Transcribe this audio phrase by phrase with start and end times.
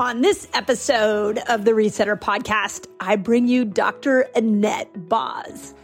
[0.00, 4.22] On this episode of the Resetter podcast, I bring you Dr.
[4.34, 5.74] Annette Boz.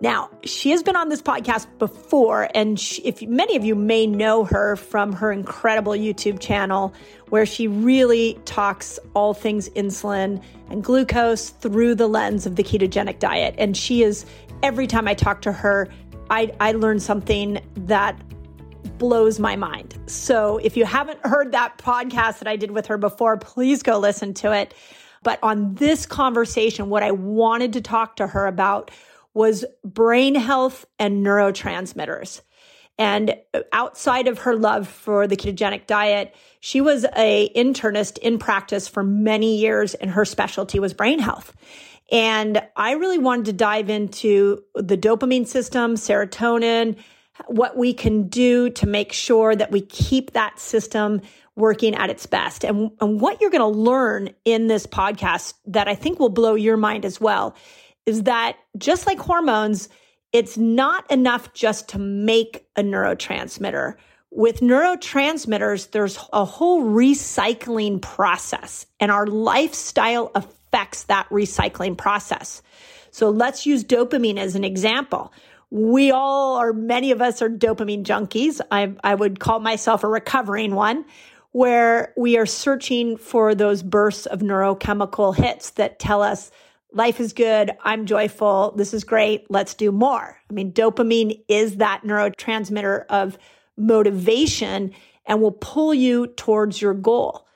[0.00, 4.06] Now, she has been on this podcast before, and she, if many of you may
[4.06, 6.94] know her from her incredible YouTube channel,
[7.30, 13.18] where she really talks all things insulin and glucose through the lens of the ketogenic
[13.18, 13.56] diet.
[13.58, 14.24] And she is,
[14.62, 15.88] every time I talk to her,
[16.30, 18.16] I, I learn something that
[18.98, 19.98] blows my mind.
[20.06, 23.98] So if you haven't heard that podcast that I did with her before, please go
[23.98, 24.74] listen to it.
[25.22, 28.90] But on this conversation, what I wanted to talk to her about
[29.32, 32.42] was brain health and neurotransmitters.
[32.96, 33.36] And
[33.72, 39.02] outside of her love for the ketogenic diet, she was a internist in practice for
[39.02, 41.52] many years and her specialty was brain health.
[42.12, 46.96] And I really wanted to dive into the dopamine system, serotonin,
[47.46, 51.20] what we can do to make sure that we keep that system
[51.56, 52.64] working at its best.
[52.64, 56.54] And, and what you're going to learn in this podcast that I think will blow
[56.54, 57.54] your mind as well
[58.06, 59.88] is that just like hormones,
[60.32, 63.94] it's not enough just to make a neurotransmitter.
[64.30, 72.62] With neurotransmitters, there's a whole recycling process, and our lifestyle affects that recycling process.
[73.12, 75.32] So let's use dopamine as an example
[75.74, 78.60] we all or many of us are dopamine junkies.
[78.70, 81.04] I, I would call myself a recovering one
[81.50, 86.52] where we are searching for those bursts of neurochemical hits that tell us
[86.92, 87.72] life is good.
[87.82, 88.72] I'm joyful.
[88.76, 89.50] This is great.
[89.50, 90.38] Let's do more.
[90.48, 93.36] I mean, dopamine is that neurotransmitter of
[93.76, 94.94] motivation
[95.26, 97.48] and will pull you towards your goal.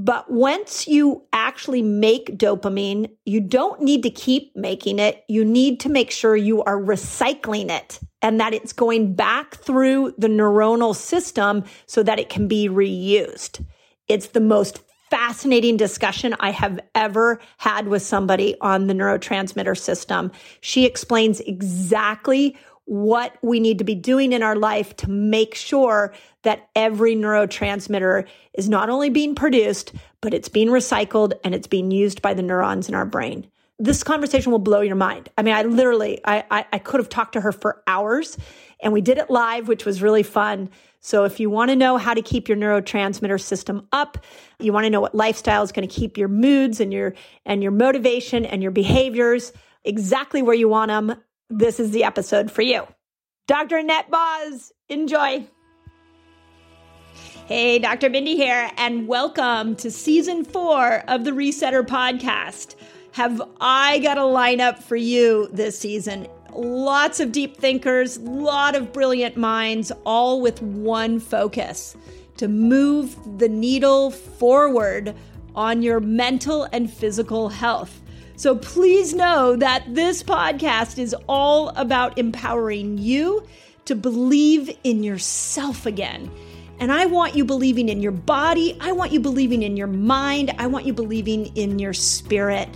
[0.00, 5.24] But once you actually make dopamine, you don't need to keep making it.
[5.26, 10.14] You need to make sure you are recycling it and that it's going back through
[10.16, 13.64] the neuronal system so that it can be reused.
[14.06, 20.30] It's the most fascinating discussion I have ever had with somebody on the neurotransmitter system.
[20.60, 22.56] She explains exactly
[22.88, 28.26] what we need to be doing in our life to make sure that every neurotransmitter
[28.54, 32.42] is not only being produced, but it's being recycled and it's being used by the
[32.42, 33.46] neurons in our brain.
[33.78, 35.28] This conversation will blow your mind.
[35.36, 38.38] I mean, I literally, I, I, I could have talked to her for hours
[38.80, 40.70] and we did it live, which was really fun.
[41.00, 44.16] So if you want to know how to keep your neurotransmitter system up,
[44.58, 47.12] you want to know what lifestyle is going to keep your moods and your,
[47.44, 49.52] and your motivation and your behaviors
[49.84, 51.14] exactly where you want them,
[51.50, 52.86] this is the episode for you.
[53.46, 53.78] Dr.
[53.78, 55.46] Annette Boz, enjoy.
[57.46, 58.10] Hey, Dr.
[58.10, 62.74] Mindy here, and welcome to season four of the Resetter podcast.
[63.12, 66.28] Have I got a lineup for you this season?
[66.52, 71.96] Lots of deep thinkers, lot of brilliant minds, all with one focus
[72.36, 75.14] to move the needle forward
[75.54, 78.02] on your mental and physical health.
[78.38, 83.44] So please know that this podcast is all about empowering you
[83.86, 86.30] to believe in yourself again.
[86.78, 88.78] And I want you believing in your body.
[88.80, 90.54] I want you believing in your mind.
[90.56, 92.68] I want you believing in your spirit.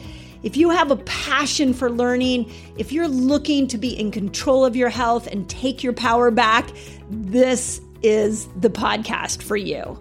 [0.42, 4.74] If you have a passion for learning, if you're looking to be in control of
[4.74, 6.72] your health and take your power back,
[7.08, 9.96] this is the podcast for you.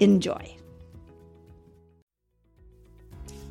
[0.00, 0.55] Enjoy.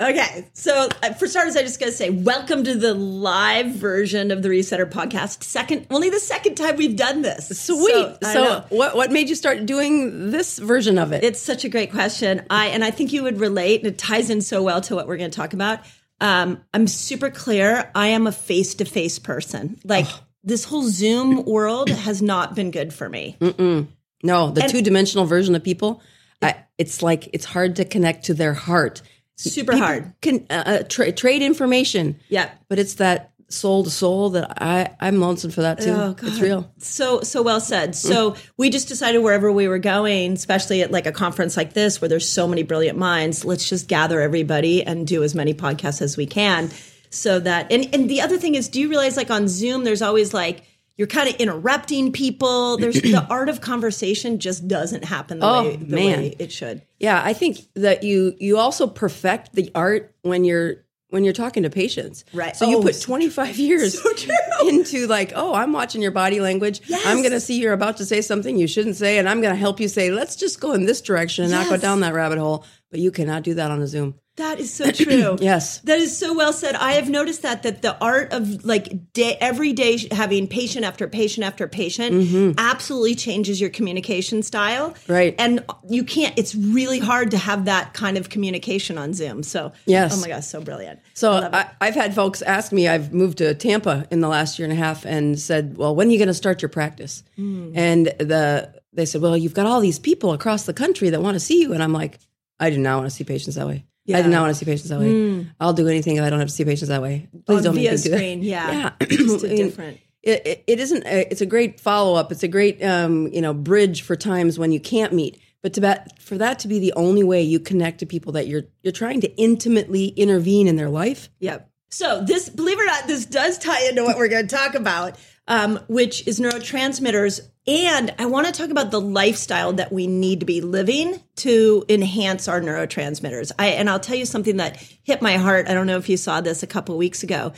[0.00, 4.30] Okay, so uh, for starters, I just got to say, welcome to the live version
[4.30, 5.42] of the Resetter podcast.
[5.42, 7.48] Second, only the second time we've done this.
[7.66, 8.16] Sweet.
[8.22, 11.24] So, so what what made you start doing this version of it?
[11.24, 12.46] It's such a great question.
[12.48, 13.80] I and I think you would relate.
[13.80, 15.80] And it ties in so well to what we're going to talk about.
[16.20, 17.90] Um, I'm super clear.
[17.92, 19.80] I am a face to face person.
[19.82, 20.06] Like
[20.44, 23.36] this whole Zoom world has not been good for me.
[23.40, 23.88] Mm-mm.
[24.22, 26.02] No, the two dimensional version of people.
[26.40, 29.02] I, it's like it's hard to connect to their heart
[29.38, 30.12] super People hard.
[30.20, 32.18] Can uh, uh, tra- trade information.
[32.28, 35.92] Yeah, but it's that soul to soul that I I'm lonesome for that too.
[35.92, 36.70] Oh, it's real.
[36.78, 37.94] So so well said.
[37.94, 38.50] So mm.
[38.56, 42.08] we just decided wherever we were going, especially at like a conference like this where
[42.08, 46.16] there's so many brilliant minds, let's just gather everybody and do as many podcasts as
[46.16, 46.70] we can.
[47.10, 50.02] So that and and the other thing is, do you realize like on Zoom, there's
[50.02, 50.62] always like
[50.98, 52.76] you're kind of interrupting people.
[52.78, 56.18] There's the art of conversation just doesn't happen the, oh, way, the man.
[56.18, 56.82] way it should.
[56.98, 61.62] Yeah, I think that you you also perfect the art when you're when you're talking
[61.62, 62.24] to patients.
[62.34, 62.54] Right.
[62.54, 66.40] So oh, you put 25 so, years so into like, oh, I'm watching your body
[66.40, 66.82] language.
[66.86, 67.06] Yes.
[67.06, 69.54] I'm going to see you're about to say something you shouldn't say, and I'm going
[69.54, 71.64] to help you say, let's just go in this direction and yes.
[71.64, 72.64] not go down that rabbit hole.
[72.90, 74.16] But you cannot do that on a Zoom.
[74.38, 75.36] That is so true.
[75.40, 75.78] yes.
[75.80, 76.74] That is so well said.
[76.76, 81.08] I have noticed that that the art of like day, every day having patient after
[81.08, 82.52] patient after patient mm-hmm.
[82.56, 84.94] absolutely changes your communication style.
[85.08, 85.34] Right.
[85.38, 89.42] And you can't it's really hard to have that kind of communication on Zoom.
[89.42, 90.16] So yes.
[90.16, 91.00] oh my gosh, so brilliant.
[91.14, 94.68] So I, have had folks ask me, I've moved to Tampa in the last year
[94.68, 97.24] and a half and said, Well, when are you gonna start your practice?
[97.36, 97.72] Mm.
[97.76, 101.34] And the they said, Well, you've got all these people across the country that want
[101.34, 101.72] to see you.
[101.72, 102.20] And I'm like,
[102.60, 103.84] I do not want to see patients that way.
[104.08, 104.18] Yeah.
[104.18, 105.12] I do not want to see patients that way.
[105.12, 105.50] Mm.
[105.60, 107.28] I'll do anything if I don't have to see patients that way.
[107.44, 108.46] Please On don't via make me do screen, that.
[108.46, 110.00] Yeah, yeah, just different.
[110.22, 111.04] It, it, it isn't.
[111.04, 112.32] A, it's a great follow up.
[112.32, 115.40] It's a great um, you know bridge for times when you can't meet.
[115.62, 118.46] But to that, for that to be the only way you connect to people that
[118.46, 121.28] you're you're trying to intimately intervene in their life.
[121.40, 121.68] Yep.
[121.90, 124.74] So this, believe it or not, this does tie into what we're going to talk
[124.74, 125.16] about,
[125.48, 130.40] um, which is neurotransmitters and I want to talk about the lifestyle that we need
[130.40, 133.52] to be living to enhance our neurotransmitters.
[133.58, 135.68] I, and I'll tell you something that hit my heart.
[135.68, 137.52] I don't know if you saw this a couple weeks ago,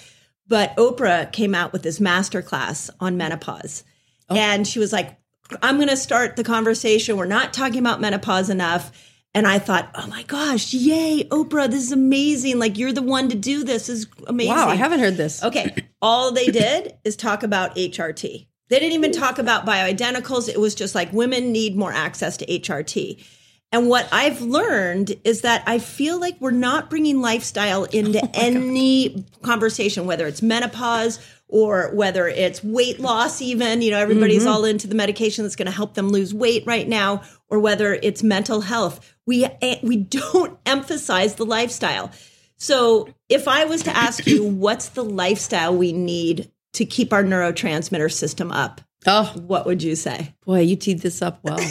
[0.48, 3.84] but Oprah came out with this masterclass on menopause.
[4.28, 4.34] Oh.
[4.34, 5.16] And she was like,
[5.62, 7.16] I'm going to start the conversation.
[7.16, 8.90] We're not talking about menopause enough.
[9.32, 12.58] And I thought, oh my gosh, yay, Oprah, this is amazing.
[12.58, 13.86] Like, you're the one to do this.
[13.86, 14.54] this is amazing.
[14.54, 15.42] Wow, I haven't heard this.
[15.42, 15.74] Okay.
[16.02, 18.48] All they did is talk about HRT.
[18.70, 20.48] They didn't even talk about bioidenticals.
[20.48, 23.24] It was just like women need more access to HRT.
[23.72, 28.30] And what I've learned is that I feel like we're not bringing lifestyle into oh
[28.34, 29.42] any God.
[29.42, 33.82] conversation, whether it's menopause or whether it's weight loss, even.
[33.82, 34.52] You know, everybody's mm-hmm.
[34.52, 37.94] all into the medication that's going to help them lose weight right now, or whether
[37.94, 39.14] it's mental health.
[39.26, 42.10] We, eh, we don't emphasize the lifestyle.
[42.56, 47.24] So if I was to ask you, what's the lifestyle we need to keep our
[47.24, 50.34] neurotransmitter system up, oh, what would you say?
[50.44, 51.58] Boy, you teed this up well.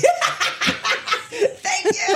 [1.29, 2.15] Thank you.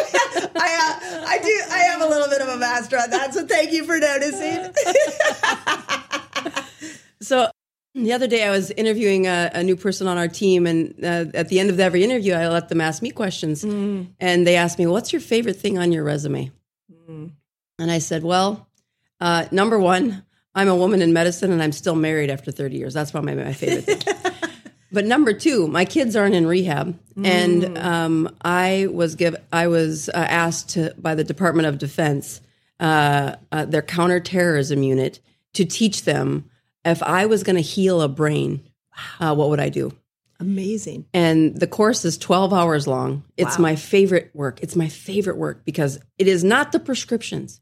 [0.55, 1.61] I, uh, I do.
[1.71, 4.73] I have a little bit of a master on that, so thank you for noticing.
[7.21, 7.49] so
[7.95, 11.25] the other day, I was interviewing a, a new person on our team, and uh,
[11.33, 13.63] at the end of every interview, I let them ask me questions.
[13.63, 14.07] Mm.
[14.19, 16.51] And they asked me, "What's your favorite thing on your resume?"
[17.09, 17.31] Mm.
[17.79, 18.67] And I said, "Well,
[19.19, 20.23] uh, number one,
[20.55, 22.93] I'm a woman in medicine and I'm still married after 30 years.
[22.93, 24.23] That's probably my favorite thing.
[24.93, 27.25] but number two, my kids aren't in rehab, mm.
[27.25, 32.39] and um, I was give I was uh, asked to, by the Department of Defense,
[32.79, 35.19] uh, uh, their counterterrorism unit,
[35.53, 36.49] to teach them
[36.85, 38.61] if I was going to heal a brain,
[39.19, 39.91] uh, what would I do?
[40.39, 41.05] Amazing.
[41.13, 43.23] And the course is 12 hours long.
[43.37, 43.63] It's wow.
[43.63, 44.59] my favorite work.
[44.61, 47.61] It's my favorite work because it is not the prescriptions.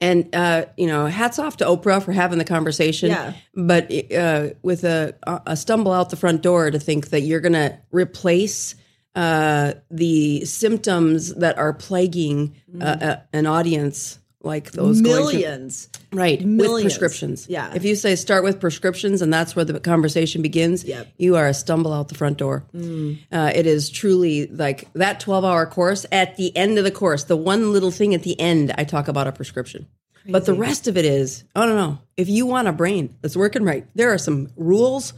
[0.00, 3.10] And uh, you know, hats off to Oprah for having the conversation.
[3.10, 3.34] Yeah.
[3.54, 5.14] But uh, with a,
[5.46, 8.76] a stumble out the front door to think that you're going to replace
[9.14, 15.88] uh, the symptoms that are plaguing uh, uh, an audience like those through- Millions.
[16.12, 16.72] right Millions.
[16.72, 17.46] with prescriptions.
[17.48, 17.72] Yeah.
[17.74, 21.06] If you say start with prescriptions and that's where the conversation begins, Yep.
[21.06, 21.10] Mm.
[21.18, 22.64] you are a stumble out the front door.
[22.74, 26.06] Uh, it is truly like that 12 hour course.
[26.10, 29.08] At the end of the course, the one little thing at the end, I talk
[29.08, 29.86] about a prescription.
[30.28, 31.98] But the rest of it is, I don't know.
[32.16, 35.12] If you want a brain that's working right, there are some rules.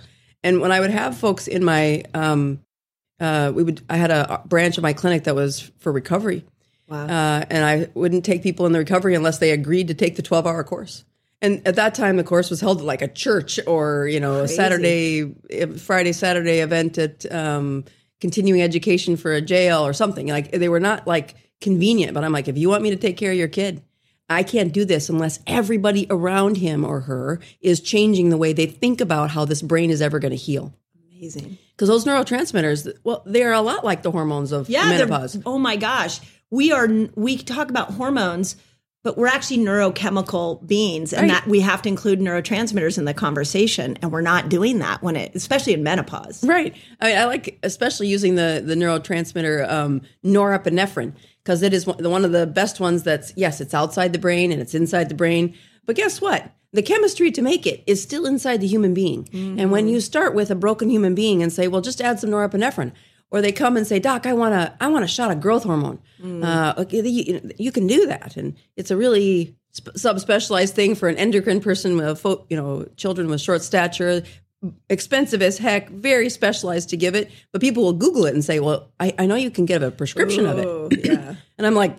[0.44, 2.60] And when I would have folks in my, um,
[3.20, 6.44] uh, we would, I had a branch of my clinic that was for recovery.
[6.88, 7.06] Wow.
[7.06, 10.22] Uh, and I wouldn't take people in the recovery unless they agreed to take the
[10.22, 11.04] 12 hour course.
[11.40, 14.40] And at that time, the course was held at like a church or, you know,
[14.42, 15.34] a Saturday,
[15.78, 17.84] Friday, Saturday event at um,
[18.20, 20.28] continuing education for a jail or something.
[20.28, 23.16] Like they were not like convenient, but I'm like, if you want me to take
[23.16, 23.82] care of your kid,
[24.28, 28.66] I can't do this unless everybody around him or her is changing the way they
[28.66, 30.72] think about how this brain is ever going to heal.
[31.10, 31.58] Amazing.
[31.72, 34.88] Because those neurotransmitters, well, they are a lot like the hormones of Yeah.
[34.88, 35.38] menopause.
[35.44, 36.20] Oh my gosh.
[36.52, 38.56] We are, we talk about hormones,
[39.02, 41.30] but we're actually neurochemical beings and Right.
[41.40, 43.98] that we have to include neurotransmitters in the conversation.
[44.02, 46.44] And we're not doing that when it, especially in menopause.
[46.44, 46.74] Right.
[47.00, 52.02] I, mean, I like especially using the the neurotransmitter um, norepinephrine because it is one,
[52.08, 53.02] one of the best ones.
[53.02, 55.54] That's yes, it's outside the brain and it's inside the brain.
[55.86, 56.52] But guess what?
[56.74, 59.28] The chemistry to make it is still inside the human being.
[59.32, 62.30] And when you start with a broken human being and say, "Well, just add some
[62.30, 62.92] norepinephrine,"
[63.32, 65.64] or they come and say, "Doc, I want to, I want a shot of growth
[65.64, 70.94] hormone," uh, okay, you, you can do that, and it's a really sp- subspecialized thing
[70.94, 74.22] for an endocrine person with, fo- you know, children with short stature,
[74.90, 77.30] expensive as heck, very specialized to give it.
[77.50, 79.90] But people will Google it and say, "Well, I, I know you can get a
[79.90, 81.34] prescription of it." yeah.
[81.58, 81.96] And I'm like,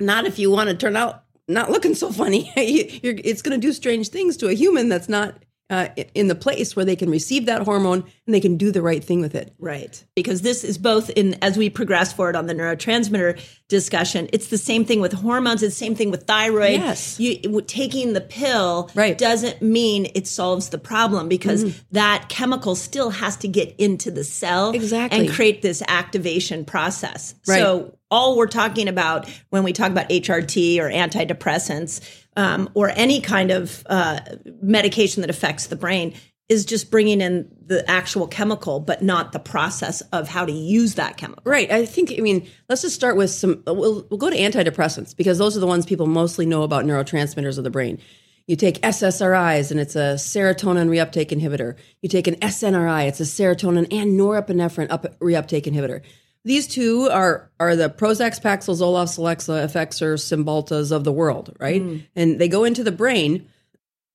[0.00, 2.50] "Not if you want to turn out not looking so funny.
[3.02, 5.34] You're, it's going to do strange things to a human that's not."
[5.70, 8.82] Uh, in the place where they can receive that hormone and they can do the
[8.82, 9.54] right thing with it.
[9.58, 10.04] Right.
[10.14, 14.58] Because this is both in, as we progress forward on the neurotransmitter discussion, it's the
[14.58, 15.62] same thing with hormones.
[15.62, 16.72] It's the same thing with thyroid.
[16.72, 17.18] Yes.
[17.18, 19.16] You, taking the pill Right.
[19.16, 24.24] doesn't mean it solves the problem because that chemical still has to get into the
[24.24, 25.20] cell Exactly.
[25.20, 27.34] and create this activation process.
[27.48, 27.60] Right.
[27.60, 32.00] So all we're talking about when we talk about HRT or antidepressants
[32.36, 34.20] um, or any kind of uh,
[34.60, 36.14] medication that affects the brain
[36.48, 40.96] is just bringing in the actual chemical, but not the process of how to use
[40.96, 41.42] that chemical.
[41.46, 41.70] Right.
[41.70, 45.38] I think, I mean, let's just start with some, we'll, we'll go to antidepressants because
[45.38, 47.98] those are the ones people mostly know about neurotransmitters of the brain.
[48.46, 51.76] You take SSRIs and it's a serotonin reuptake inhibitor.
[52.02, 56.02] You take an SNRI, it's a serotonin and norepinephrine up, reuptake inhibitor.
[56.44, 61.80] These two are are the Prozac, Paxil, Zoloft, Celexa, Effexor, Cymbaltas of the world, right?
[62.16, 63.46] And they go into the brain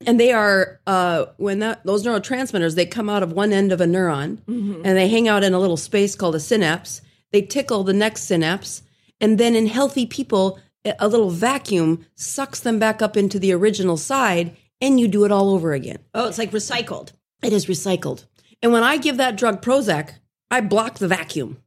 [0.06, 3.80] and they are uh, when that those neurotransmitters they come out of one end of
[3.82, 7.02] a neuron and they hang out in a little space called a synapse.
[7.32, 8.84] They tickle the next synapse
[9.22, 10.60] and then in healthy people
[11.00, 15.32] a little vacuum sucks them back up into the original side and you do it
[15.32, 15.98] all over again.
[16.14, 17.12] Oh, it's like recycled.
[17.42, 18.26] it is recycled.
[18.62, 20.12] And when i give that drug prozac
[20.52, 21.58] i block the vacuum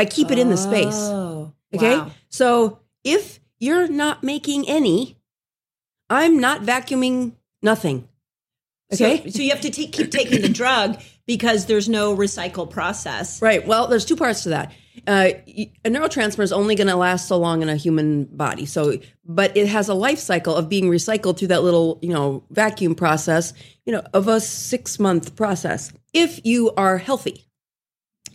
[0.00, 1.96] i keep it in the space Oh, Okay.
[1.98, 2.10] wow.
[2.28, 5.16] So if you're not making any,
[6.08, 8.08] I'm not vacuuming nothing.
[8.92, 9.22] Okay.
[9.24, 13.40] So, so you have to take, keep taking the drug because there's no recycle process.
[13.40, 13.64] right.
[13.64, 14.72] Well, there's two parts to that.
[15.06, 15.30] Uh,
[15.84, 18.66] a neurotransmitter is only going to last so long in a human body.
[18.66, 22.42] So, but it has a life cycle of being recycled through that little, you know,
[22.50, 23.52] vacuum process,
[23.86, 25.92] you know, of a six month process.
[26.12, 27.46] If you are healthy,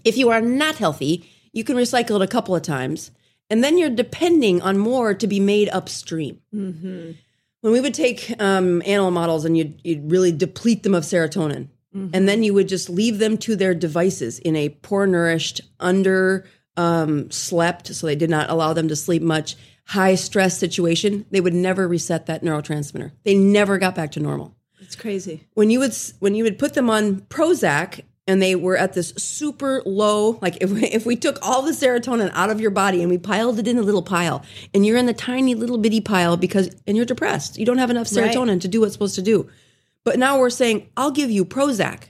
[0.05, 3.09] if you are not healthy, you can recycle it a couple of times,
[3.49, 6.39] and then you're depending on more to be made upstream.
[6.51, 11.69] When we would take um, animal models and you'd, you'd really deplete them of serotonin,
[12.13, 16.45] and then you would just leave them to their devices in a poor nourished, under
[16.77, 21.39] um, slept, so they did not allow them to sleep much, high stress situation, they
[21.39, 23.11] would never reset that neurotransmitter.
[23.23, 25.47] They never got back to normal It's crazy.
[25.53, 29.09] when you would when you would put them on Prozac and they were at this
[29.17, 33.01] super low like if we, if we took all the serotonin out of your body
[33.01, 36.01] and we piled it in a little pile and you're in the tiny little bitty
[36.01, 38.31] pile because and you're depressed you don't have enough Right.
[38.33, 39.49] serotonin to do what's supposed to do.
[40.03, 42.09] But now we're saying I'll give you Prozac.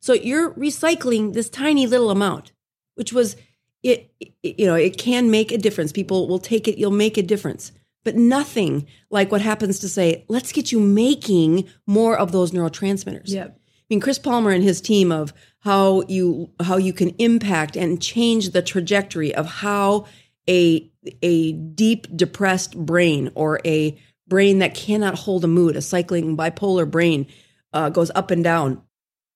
[0.00, 2.52] So you're recycling this tiny little amount
[2.94, 3.36] which was
[3.82, 5.92] it, it you know it can make a difference.
[5.92, 7.72] People will take it you'll make a difference.
[8.04, 13.28] But nothing like what happens to say let's get you making more of those neurotransmitters.
[13.28, 13.58] Yep.
[13.88, 18.02] I mean, Chris Palmer and his team of how you how you can impact and
[18.02, 20.06] change the trajectory of how
[20.48, 20.90] a
[21.22, 26.90] a deep depressed brain or a brain that cannot hold a mood, a cycling bipolar
[26.90, 27.28] brain
[27.72, 28.82] uh, goes up and down.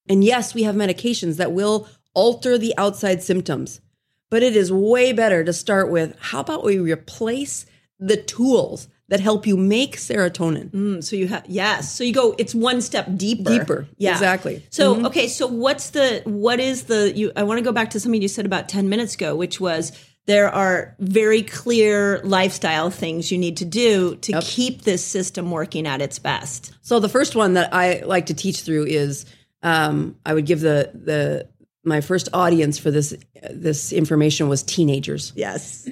[0.09, 3.80] And yes, we have medications that will alter the outside symptoms,
[4.30, 7.66] but it is way better to start with how about we replace
[8.00, 10.70] the tools that help you make serotonin.
[10.70, 11.92] Mm, so you have yes.
[11.92, 12.34] So you go.
[12.38, 13.50] It's one step deeper.
[13.50, 13.86] Deeper.
[13.98, 14.12] Yeah.
[14.12, 14.64] Exactly.
[14.70, 15.28] So okay.
[15.28, 17.32] So what's the what is the you?
[17.36, 19.92] I want to go back to something you said about ten minutes ago, which was
[20.26, 25.88] there are very clear lifestyle things you need to do to keep this system working
[25.88, 26.72] at its best.
[26.82, 29.26] So the first one that I like to teach through is
[29.64, 31.48] um, I would give the the
[31.82, 33.12] my first audience for this
[33.50, 35.88] this information was teenagers, Yes.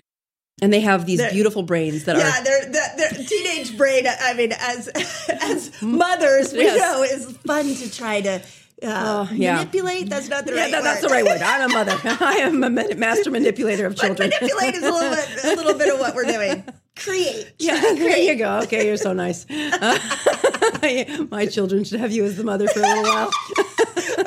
[0.61, 4.07] And they have these beautiful brains that are Yeah, they're, their their teenage brain.
[4.09, 4.89] I mean, as
[5.29, 6.79] as mothers, we Yes.
[6.79, 8.43] know is fun to try to
[8.83, 9.57] uh, yeah.
[9.57, 10.09] manipulate.
[10.09, 11.15] That's not the yeah, right that- that's the word.
[11.15, 11.43] right word.
[11.43, 11.97] I'm a mother.
[12.25, 14.31] I am a ma- master manipulator of But children.
[14.31, 16.65] manipulate is a little bit a little bit of what we're doing.
[16.97, 17.53] Create.
[17.59, 18.61] Yeah, there you go.
[18.65, 19.47] Okay, you're so nice.
[21.31, 23.31] my children should have you as the mother for a little while.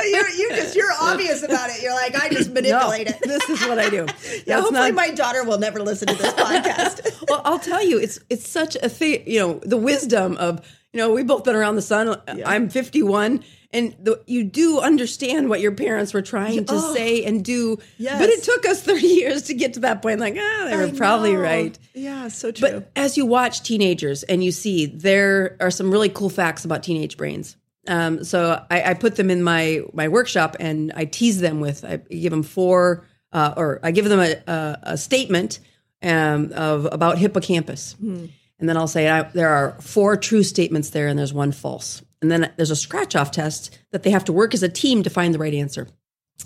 [0.06, 1.82] you're you just you're obvious about it.
[1.82, 3.20] You're like I just No, manipulate it.
[3.24, 3.98] this is what I do.
[3.98, 7.26] Yeah, That's hopefully not- my daughter will never listen to this podcast.
[7.30, 9.24] well, I'll tell you, it's it's such a thing.
[9.26, 12.22] You know, the wisdom of you know we've both been around the sun.
[12.46, 13.44] I'm 51,
[13.74, 16.94] and the, you do understand what your parents were trying to Oh.
[16.94, 17.78] say and do.
[17.98, 18.20] Yes.
[18.20, 20.20] But it took us 30 years to get to that point.
[20.20, 21.40] Like, ah, they were I probably know.
[21.40, 21.80] right.
[21.94, 22.70] Yeah, so true.
[22.70, 26.84] But as you watch teenagers and you see there are some really cool facts about
[26.84, 27.56] teenage brains.
[27.88, 31.84] Um, so I, I put them in my my workshop and I tease them with
[31.84, 35.60] I give them four uh, or I give them a, a, a statement
[36.04, 41.08] um, of about hippocampus, and then I'll say I, there are four true statements there
[41.08, 44.34] and there's one false, and then there's a scratch off test that they have to
[44.34, 45.88] work as a team to find the right answer.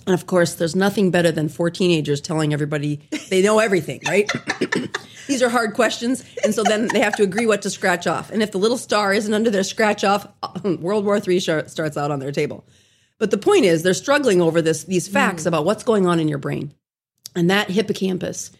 [0.06, 4.30] And of course, there's nothing better than four teenagers telling everybody they know everything, right?
[5.28, 6.24] These are hard questions.
[6.44, 8.30] And so then they have to agree what to scratch off.
[8.30, 10.28] And if the little star isn't under their scratch off,
[10.64, 12.66] World War III starts out on their table.
[13.18, 15.48] But the point is, they're struggling over this, these facts hmm.
[15.48, 16.74] about what's going on in your brain.
[17.36, 18.52] And that hippocampus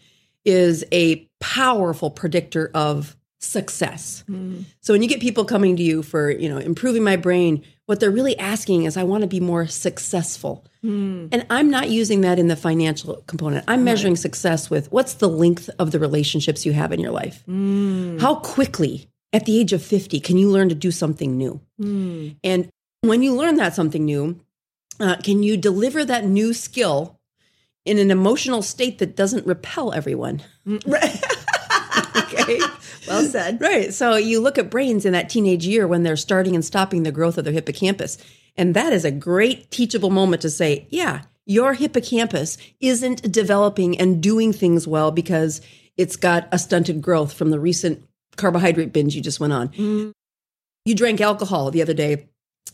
[0.44, 4.24] is a powerful predictor of success.
[4.28, 4.64] Mm.
[4.80, 8.00] So when you get people coming to you for, you know, improving my brain, what
[8.00, 10.64] they're really asking is I want to be more successful.
[10.84, 11.28] Mm.
[11.32, 13.64] And I'm not using that in the financial component.
[13.68, 17.44] I'm measuring success with what's the length of the relationships you have in your life.
[17.48, 18.20] Mm.
[18.20, 21.60] How quickly at the age of 50 can you learn to do something new?
[22.42, 22.70] And
[23.02, 24.40] when you learn that something new,
[24.98, 27.18] uh, can you deliver that new skill
[27.84, 30.42] in an emotional state that doesn't repel everyone?
[32.40, 32.60] okay.
[33.08, 33.60] well said.
[33.60, 33.92] Right.
[33.92, 37.12] So you look at brains in that teenage year when they're starting and stopping the
[37.12, 38.18] growth of their hippocampus.
[38.56, 44.22] And that is a great teachable moment to say, yeah, your hippocampus isn't developing and
[44.22, 45.60] doing things well because
[45.96, 48.04] it's got a stunted growth from the recent
[48.36, 49.68] carbohydrate binge you just went on.
[49.68, 50.12] Mm.
[50.84, 52.28] You drank alcohol the other day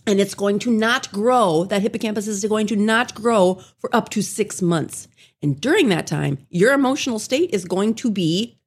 [0.07, 1.65] and it's going to not grow.
[1.65, 5.09] That hippocampus is going to not grow for up to six months.
[5.43, 8.59] And during that time, your emotional state is going to be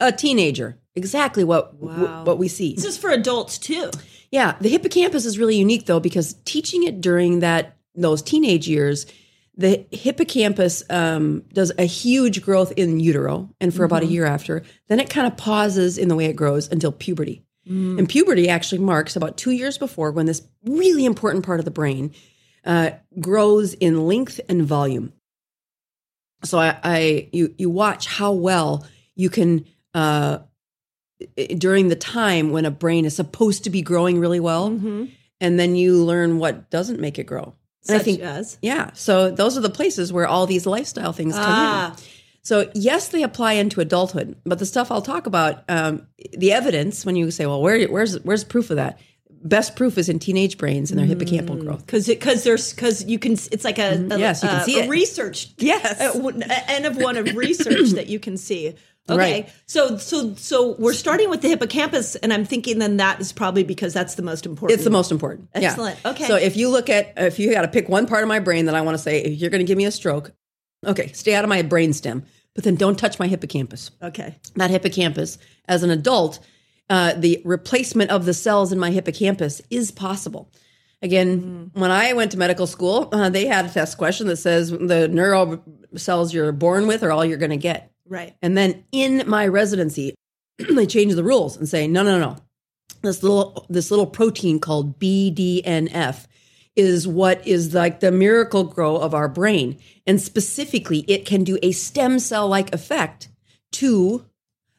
[0.00, 0.78] a teenager.
[0.94, 2.24] Exactly what Wow.
[2.24, 2.74] what we see.
[2.74, 3.90] This is for adults too.
[4.30, 9.06] Yeah, the hippocampus is really unique though because teaching it during that those teenage years,
[9.56, 14.62] the hippocampus um, does a huge growth in utero and for about a year after.
[14.88, 17.44] Then it kind of pauses in the way it grows until puberty.
[17.66, 21.70] And puberty actually marks about two years before when this really important part of the
[21.70, 22.14] brain
[22.64, 25.12] uh, grows in length and volume.
[26.44, 29.66] So I, I you you watch how well you can
[29.98, 30.38] uh,
[31.56, 35.74] during the time when a brain is supposed to be growing really well, and then
[35.76, 37.54] you learn what doesn't make it grow.
[37.88, 41.34] And I think as yeah, so those are the places where all these lifestyle things
[41.34, 41.92] come Ah.
[41.96, 42.02] in.
[42.42, 46.06] So yes, they apply into adulthood, but the stuff I'll talk about, um,
[46.36, 48.98] the evidence when you say, well, where, where's where's proof of that?
[49.42, 51.86] Best proof is in teenage brains and their hippocampal growth.
[51.86, 54.18] because because there's because you can it's like a, a Mm-hmm.
[54.18, 54.88] Yes, you can a- see a it.
[54.90, 56.00] research Yes.
[56.00, 58.74] uh, a of one of research that you can see.
[59.10, 59.52] Okay, Right.
[59.66, 63.64] so so so we're starting with the hippocampus, and I'm thinking then that is probably
[63.64, 64.74] because that's the most important.
[64.76, 65.48] It's the most important.
[65.54, 65.70] Yeah.
[65.70, 66.04] Excellent.
[66.04, 66.24] Okay.
[66.26, 68.66] So if you look at if you got to pick one part of my brain
[68.66, 70.32] that I want to say, if you're going to give me a stroke,
[70.86, 73.90] okay, stay out of my brainstem, but then don't touch my hippocampus.
[74.02, 74.36] okay.
[74.56, 76.38] that hippocampus as an adult,
[76.90, 80.50] uh, the replacement of the cells in my hippocampus is possible.
[81.00, 84.70] Again, when I went to medical school, uh, they had a test question that says
[84.70, 85.62] the neural
[85.94, 87.92] cells you're born with are all you're going to get.
[88.08, 88.34] Right.
[88.42, 90.14] And then in my residency,
[90.58, 92.36] they change the rules and say, no, no, no.
[93.02, 96.26] This little this little protein called BDNF
[96.74, 99.78] is what is like the miracle grow of our brain.
[100.06, 103.28] And specifically, it can do a stem cell like effect
[103.72, 104.24] to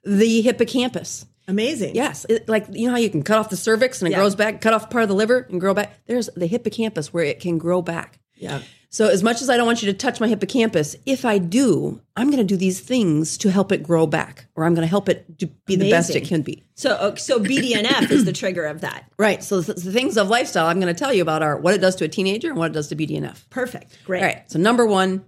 [0.04, 1.26] the hippocampus.
[1.48, 1.96] Amazing.
[1.96, 4.20] Yes, it, like you know how you can cut off the cervix and it Yeah.
[4.20, 5.98] grows back, cut off part of the liver and grow back.
[6.06, 8.20] There's the hippocampus where it can grow back.
[8.36, 8.62] Yeah.
[8.92, 12.02] So as much as I don't want you to touch my hippocampus, if I do,
[12.16, 14.90] I'm going to do these things to help it grow back, or I'm going to
[14.90, 16.64] help it be the best it can be.
[16.74, 19.06] So, uh, so BDNF is the trigger of that.
[19.18, 19.44] Right.
[19.44, 21.82] So the, the things of lifestyle I'm going to tell you about are what it
[21.82, 23.48] does to a teenager and what it does to BDNF.
[23.52, 23.96] Perfect.
[24.06, 24.22] Great.
[24.22, 24.52] All right.
[24.52, 25.26] So number one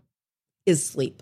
[0.66, 1.22] is sleep.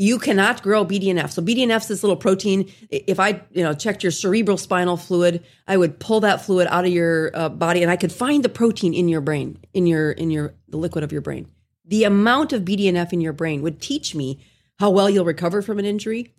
[0.00, 1.30] You cannot grow BDNF.
[1.30, 2.72] So BDNF is this little protein.
[2.88, 6.86] If I, you know, checked your cerebral spinal fluid, I would pull that fluid out
[6.86, 10.10] of your uh, body, and I could find the protein in your brain, in your
[10.12, 11.48] in your the liquid of your brain.
[11.84, 14.40] The amount of BDNF in your brain would teach me
[14.78, 16.34] how well you'll recover from an injury,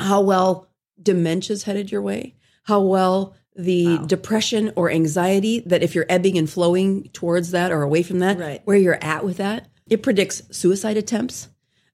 [0.00, 0.68] how well
[1.02, 6.48] dementia's headed your way, how well the depression or anxiety that if you're ebbing and
[6.48, 8.60] flowing towards that or away from that, Right.
[8.64, 9.68] where you're at with that.
[9.88, 11.48] It predicts suicide attempts.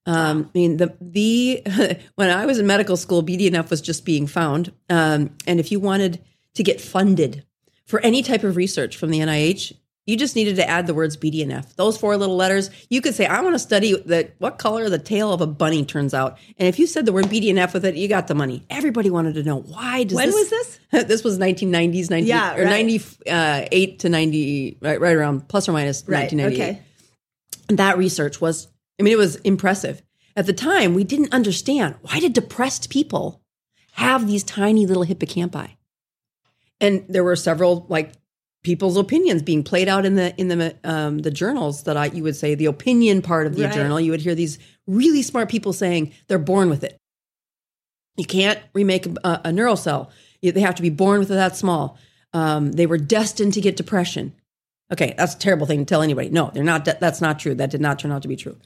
[0.05, 1.63] Um, I mean, the the
[2.17, 5.79] when I was in medical school, BDNF was just being found, um, and if you
[5.79, 6.21] wanted
[6.55, 7.45] to get funded
[7.87, 9.73] for any type of research from the NIH,
[10.07, 11.77] you just needed to add the words BDNF.
[11.77, 12.71] Those four little letters.
[12.91, 15.85] You could say, "I want to study the what color the tail of a bunny
[15.85, 18.65] turns out," and if you said the word BDNF with it, you got the money.
[18.69, 20.05] Everybody wanted to know why.
[20.05, 20.81] Does When this, was this?
[21.07, 22.85] this was 1990s, 90, Yeah, or right.
[22.85, 26.33] 98 uh, to 90, right, right around plus or minus Right.
[26.33, 26.83] 1998 Okay.
[27.77, 30.03] that research was i mean it was impressive
[30.37, 33.41] at the time we didn't understand why did depressed people
[33.93, 35.71] have these tiny little hippocampi
[36.81, 38.13] and there were several like
[38.63, 42.23] people's opinions being played out in the in the um, the journals that I you
[42.23, 43.73] would say the opinion part of the Right.
[43.73, 46.97] journal you would hear these really smart people saying they're born with it
[48.17, 51.35] you can't remake a, a neural cell You- they have to be born with it
[51.35, 51.99] that small
[52.35, 54.33] um, they were destined to get depression
[54.93, 56.29] Okay, that's a terrible thing to tell anybody.
[56.29, 56.85] No, they're not.
[56.85, 57.55] That's not true.
[57.55, 58.59] That did not turn out to be true.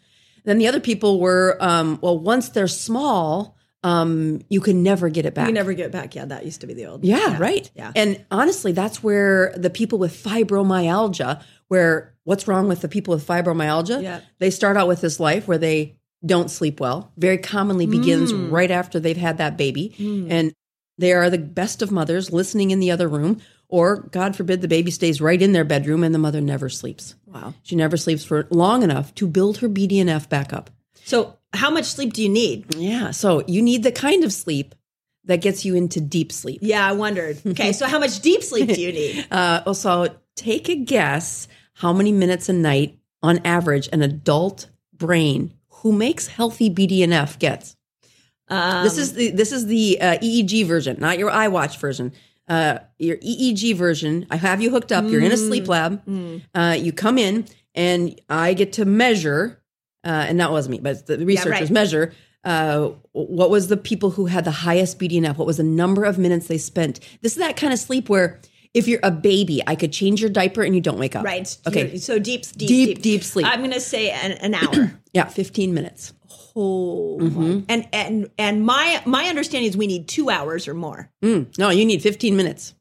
[0.45, 5.27] Then the other people were, um, well, once they're small, um, you can never get
[5.27, 5.47] it back.
[5.47, 6.15] You never get it back.
[6.15, 7.05] Yeah, that used to be the old.
[7.05, 7.71] Yeah, right.
[7.75, 7.93] Yeah.
[7.95, 10.13] And honestly, that's where the people with
[10.61, 14.03] fibromyalgia, where what's wrong with the people with fibromyalgia?
[14.03, 14.21] Yeah.
[14.39, 17.13] They start out with this life where they don't sleep well.
[17.17, 18.51] Very commonly begins Mm.
[18.51, 19.95] right after they've had that baby.
[20.31, 20.53] And
[20.99, 24.69] they are the best of mothers listening in the other room, or God forbid the
[24.69, 27.15] baby stays right in their bedroom and the mother never sleeps.
[27.27, 27.55] Wow.
[27.63, 30.71] She never sleeps for long enough to build her BDNF back up.
[31.05, 32.75] So, how much sleep do you need?
[32.75, 33.11] Yeah.
[33.11, 34.75] So you need the kind of sleep
[35.25, 36.61] that gets you into deep sleep.
[36.63, 37.41] Yeah, I wondered.
[37.47, 39.27] Okay, so how much deep sleep do you need?
[39.31, 45.53] Uh, also, take a guess how many minutes a night, on average, an adult brain
[45.69, 47.77] who makes healthy BDNF gets.
[48.49, 52.13] Um, this is the this is the uh, EEG version, not your iWatch version.
[52.49, 54.25] Uh, your EEG version.
[54.31, 55.05] I have you hooked up.
[55.07, 55.47] You're in a Mm.
[55.49, 56.01] sleep lab.
[56.55, 59.61] Uh, you come in, and I get to measure.
[60.07, 61.71] Uh, and that wasn't me, but the researchers right.
[61.71, 62.13] measure.
[62.45, 65.37] Uh, what was the people who had the highest BDNF?
[65.37, 67.01] What was the number of minutes they spent?
[67.23, 68.41] This is that kind of sleep where
[68.73, 71.25] if you're a baby, I could change your diaper and you don't wake up.
[71.25, 71.57] right.
[71.67, 71.97] Okay.
[71.99, 73.47] So deep, deep, Deep, deep, deep sleep.
[73.49, 74.93] I'm going to say an, an hour.
[75.13, 76.13] Yeah, 15 minutes.
[76.55, 77.61] oh, Mm-hmm.
[77.71, 81.11] and and and my my understanding is we need two hours or more.
[81.25, 82.75] Mm, no, you need 15 minutes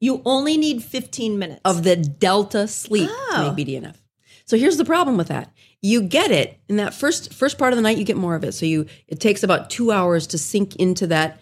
[0.00, 3.32] You only need 15 minutes of the delta sleep Oh.
[3.34, 3.96] to make BDNF.
[4.44, 5.50] So here's the problem with that.
[5.80, 7.98] You get it in that first first part of the night.
[7.98, 8.52] You get more of it.
[8.52, 11.40] So you it takes about two hours to sink into that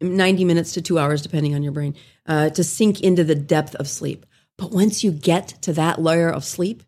[0.00, 1.94] 90 minutes to two hours, depending on your brain,
[2.26, 4.26] uh, to sink into the depth of sleep.
[4.56, 6.82] But once you get to that layer of sleep,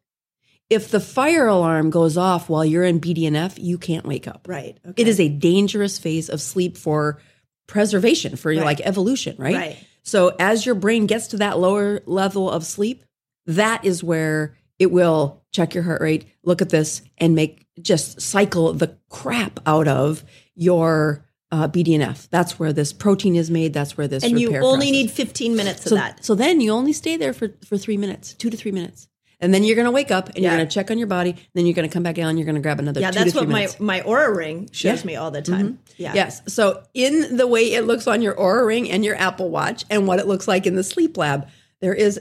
[0.68, 4.46] if the fire alarm goes off while you're in BDNF, you can't wake up.
[4.48, 4.78] Right.
[4.86, 5.02] Okay.
[5.02, 7.20] It is a dangerous phase of sleep for
[7.66, 8.64] preservation, for Right.
[8.64, 9.56] like evolution, right?
[9.56, 9.78] Right.
[10.02, 13.04] So as your brain gets to that lower level of sleep,
[13.46, 18.20] that is where it will check your heart rate, look at this, and make just
[18.20, 20.24] cycle the crap out of
[20.56, 22.28] your uh, BDNF.
[22.30, 23.72] That's where this protein is made.
[23.72, 26.24] That's where this and you only process- need 15 minutes of that.
[26.24, 29.06] so then you only stay there for, for three minutes, two to three minutes.
[29.42, 30.50] And then you're going to wake up and Yeah.
[30.50, 31.34] you're going to check on your body.
[31.54, 32.36] Then you're going to come back down.
[32.36, 33.80] You're going to grab another Yeah, two that's what my minutes.
[33.80, 34.94] my Oura ring shows Yeah.
[34.96, 35.06] Mm-hmm.
[35.06, 35.78] me all the time.
[35.96, 36.12] Yeah.
[36.14, 36.42] Yes.
[36.46, 40.06] So in the way it looks on your Oura Ring and your Apple Watch and
[40.06, 41.48] what it looks like in the sleep lab,
[41.80, 42.20] there is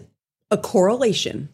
[0.49, 1.49] a correlation,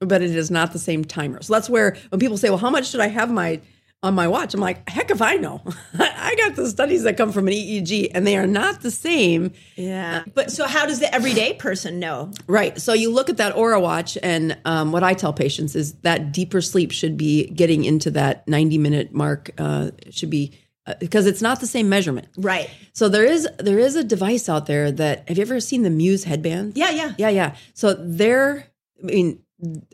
[0.00, 1.42] but it is not the same timer.
[1.42, 3.60] So that's where when people say, "Well, how much should I have my
[4.02, 5.62] on my watch?" I'm like, "Heck if I know."
[5.98, 9.52] I got the studies that come from an EEG, and they are not the same.
[9.76, 10.24] Yeah.
[10.34, 12.32] But so how does the everyday person know?
[12.46, 12.80] Right.
[12.80, 16.32] So you look at that Oura watch, and um, what I tell patients is that
[16.32, 19.50] deeper sleep should be getting into that 90 minute mark.
[19.58, 20.52] Uh, should be
[20.86, 22.28] uh, because it's not the same measurement.
[22.38, 22.70] Right.
[22.94, 25.90] So there is there is a device out there that have you ever seen the
[25.90, 26.72] Muse headband?
[26.74, 27.12] Yeah, yeah.
[27.18, 27.56] Yeah, yeah.
[27.74, 28.66] So they're
[29.02, 29.42] I mean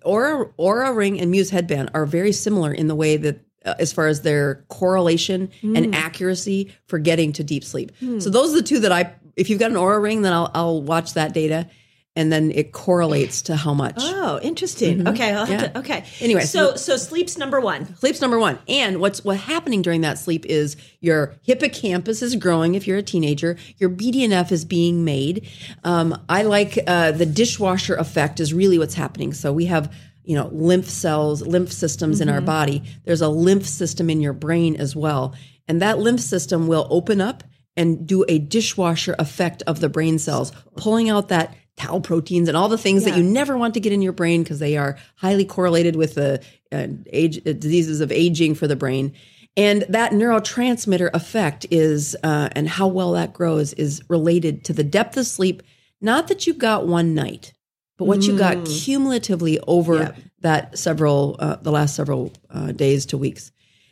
[0.05, 3.93] Oura Oura Ring and Muse headband are very similar in the way that uh, as
[3.93, 7.93] far as their correlation and accuracy for getting to deep sleep.
[8.21, 10.51] So those are the two that I if you've got an Oura ring, then I'll
[10.55, 11.69] I'll watch that data,
[12.17, 13.97] and then it correlates to how much.
[13.99, 15.07] Oh, interesting.
[15.07, 15.69] Okay, I'll have Yeah.
[15.69, 16.05] to, okay.
[16.21, 17.95] Anyway, so so sleep's number one.
[17.99, 18.59] Sleep's number one.
[18.67, 23.03] And what's what's happening during that sleep is your hippocampus is growing if you're a
[23.03, 23.57] teenager.
[23.77, 25.47] Your BDNF is being made.
[25.85, 29.35] Um, I like uh, the dishwasher effect is really what's happening.
[29.35, 29.93] So we have
[30.25, 32.83] you know lymph cells, lymph systems in our body.
[33.05, 35.35] There's a lymph system in your brain as well,
[35.69, 37.45] and that lymph system will open up
[37.77, 42.57] and do a dishwasher effect of the brain cells, pulling out that tau proteins and
[42.57, 44.97] all the things that you never want to get in your brain because they are
[45.17, 49.13] highly correlated with the uh, age uh, diseases of aging for the brain.
[49.59, 54.85] And that neurotransmitter effect is, uh, and how well that grows is related to the
[54.85, 55.63] depth of sleep.
[56.01, 57.53] Not that you got one night,
[57.97, 60.17] but what you got cumulatively over Yep.
[60.41, 63.51] that several, uh, the last several uh, days to weeks.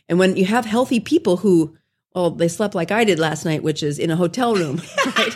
[0.09, 1.77] And when you have healthy people who,
[2.15, 4.83] well, they slept like I did last night, which is in a hotel room,
[5.17, 5.35] right?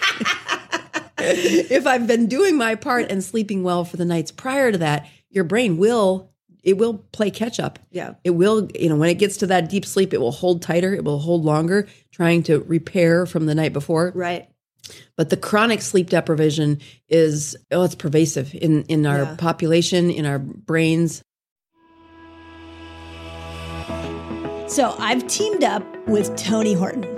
[1.70, 5.06] if I've been doing my part and sleeping well for the nights prior to that,
[5.30, 6.30] your brain will
[6.64, 7.78] it will play catch up.
[7.90, 8.14] Yeah.
[8.24, 10.92] It will, you know, when it gets to that deep sleep, it will hold tighter,
[10.92, 14.12] it will hold longer, trying to repair from the night before.
[14.14, 14.48] Right.
[15.16, 19.36] But the chronic sleep deprivation is oh, it's pervasive in in our Yeah.
[19.36, 21.22] population, in our brains.
[24.66, 27.17] So I've teamed up with Tony Horton.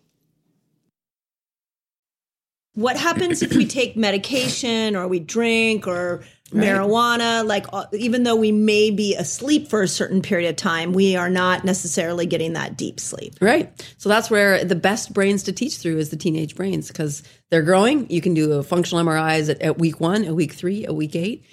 [2.73, 7.45] What happens if we take medication or we drink or marijuana?
[7.45, 11.17] Like, uh, even though we may be asleep for a certain period of time, we
[11.17, 13.35] are not necessarily getting that deep sleep.
[13.41, 13.93] Right.
[13.97, 17.61] So that's where the best brains to teach through is the teenage brains because they're
[17.61, 18.09] growing.
[18.09, 21.15] You can do a functional MRIs at, at week one, at week three, at week
[21.15, 21.45] eight.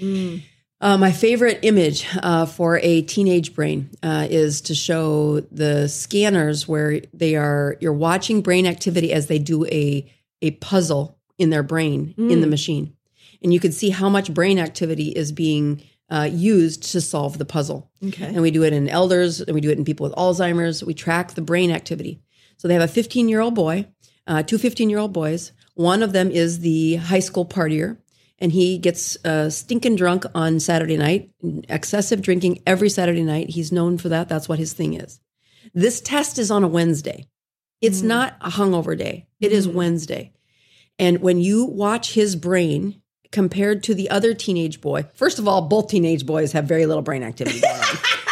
[0.80, 6.68] Uh, my favorite image uh, for a teenage brain uh, is to show the scanners
[6.68, 10.08] where they are you're watching brain activity as they do a
[10.42, 12.94] a puzzle in their brain in the machine,
[13.42, 17.44] and you can see how much brain activity is being uh, used to solve the
[17.44, 17.90] puzzle.
[18.04, 18.26] Okay.
[18.26, 20.82] And we do it in elders, and we do it in people with Alzheimer's.
[20.82, 22.20] We track the brain activity.
[22.56, 23.86] So they have a 15 year old boy,
[24.26, 25.52] uh, two 15 year old boys.
[25.74, 27.98] One of them is the high school partier,
[28.38, 31.30] and he gets uh, stinking drunk on Saturday night,
[31.68, 33.50] excessive drinking every Saturday night.
[33.50, 34.28] He's known for that.
[34.28, 35.20] That's what his thing is.
[35.74, 37.28] This test is on a Wednesday.
[37.80, 38.04] It's mm.
[38.06, 39.26] not a hungover day.
[39.40, 39.74] It is mm.
[39.74, 40.32] Wednesday.
[40.98, 45.62] And when you watch his brain compared to the other teenage boy, first of all,
[45.62, 47.74] both teenage boys have very little brain activity going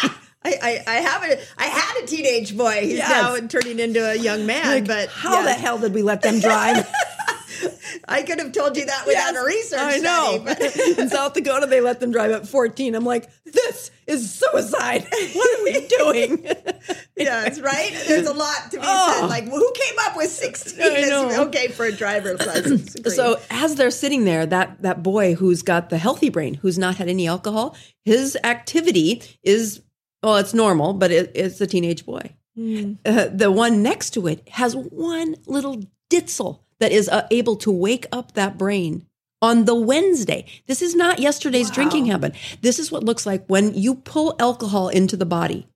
[0.03, 0.11] on.
[0.45, 2.81] I, I, I have a, I had a teenage boy.
[2.83, 3.11] He's Yes.
[3.11, 6.89] now turning into a young man, but How the hell did we let them drive?
[8.09, 10.45] I could have told you that without a research I know.
[10.47, 11.01] study.
[11.01, 12.95] In South Dakota, they let them drive at 14.
[12.95, 15.07] I'm like, this is suicide.
[15.33, 16.47] What are we doing?
[17.17, 17.93] Yes, right?
[18.07, 19.19] There's a lot to be Oh.
[19.21, 19.29] said.
[19.29, 22.97] Like, who came up with 16 is okay for a driver's license?
[23.17, 26.97] So as they're sitting there, that that boy who's got the healthy brain, who's not
[26.97, 29.83] had any alcohol, his activity is
[30.23, 32.35] well, it's normal, but it, it's a teenage boy.
[32.59, 37.71] Uh, the one next to it has one little ditzel that is uh, able to
[37.71, 39.07] wake up that brain
[39.43, 40.47] on the Wednesday.
[40.67, 42.35] This is not yesterday's drinking habit.
[42.63, 45.69] This is what looks like when you pull alcohol into the body.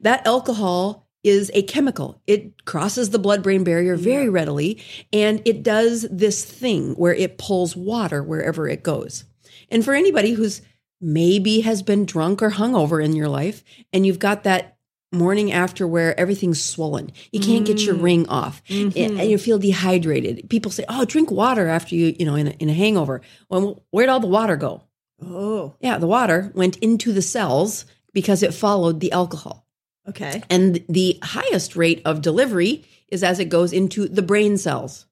[0.00, 2.20] That alcohol is a chemical.
[2.26, 7.38] It crosses the blood brain barrier very readily and it does this thing where it
[7.38, 9.24] pulls water wherever it goes.
[9.70, 10.62] And for anybody who's
[11.00, 14.76] maybe has been drunk or hungover in your life and you've got that
[15.12, 17.12] morning after where everything's swollen.
[17.30, 18.02] You can't get your mm.
[18.02, 19.18] ring off mm-hmm.
[19.18, 20.48] and you feel dehydrated.
[20.48, 23.84] People say, "Oh, drink water after you, you know, in a, in a hangover." Well,
[23.90, 24.84] where'd all the water go?
[25.24, 29.66] Oh, Yeah, the water went into the cells because it followed the alcohol.
[30.08, 30.42] Okay.
[30.50, 35.06] And the highest rate of delivery is as it goes into the brain cells.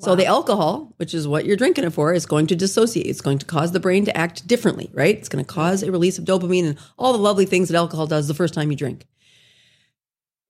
[0.00, 3.06] So the alcohol, which is what you're drinking it for, is going to dissociate.
[3.06, 5.16] It's going to cause the brain to act differently, right?
[5.16, 8.06] It's going to cause a release of dopamine and all the lovely things that alcohol
[8.06, 9.06] does the first time you drink.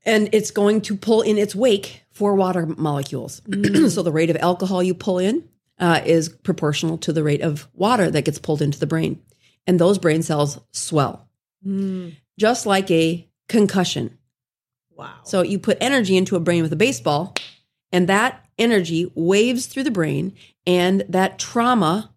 [0.05, 3.41] And it's going to pull in its wake four water molecules.
[3.91, 5.49] so the rate of alcohol you pull in
[5.79, 9.23] uh, is proportional to the rate of water that gets pulled into the brain.
[9.67, 11.29] And those brain cells swell,
[12.39, 14.19] just like a concussion.
[14.95, 15.21] Wow.
[15.25, 17.35] So you put energy into a brain with a baseball,
[17.93, 20.35] and that energy waves through the brain,
[20.67, 22.15] and that trauma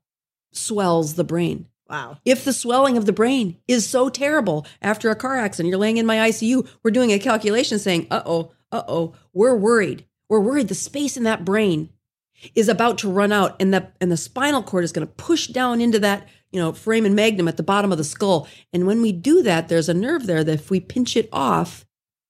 [0.52, 1.68] swells the brain.
[1.90, 2.18] wow.
[2.26, 5.98] If the swelling of the brain is so terrible after a car accident, you're laying
[5.98, 10.06] in my ICU, we're doing a calculation saying, uh oh, uh oh, we're worried.
[10.30, 11.90] We're worried the space in that brain
[12.56, 15.48] is about to run out and the and the spinal cord is going to push
[15.48, 18.48] down into that you know foramen magnum at the bottom of the skull.
[18.74, 21.86] And when we do that there's a nerve there that if we pinch it off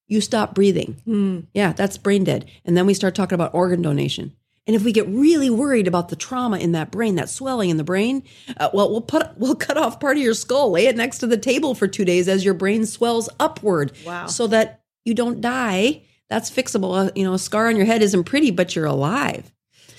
[0.07, 1.47] you stop breathing.
[1.53, 2.49] Yeah that's brain dead.
[2.65, 4.35] And then we start talking about organ donation.
[4.67, 7.77] And if we get really worried about the trauma in that brain that swelling in
[7.77, 8.23] the brain
[8.57, 11.27] uh, well we'll put we'll cut off part of your skull lay it next to
[11.27, 14.27] the table for 2 days as your brain swells upward Wow.
[14.27, 16.03] so that you don't die.
[16.29, 17.07] That's fixable.
[17.07, 19.51] Uh, you know a scar on your head isn't pretty but you're alive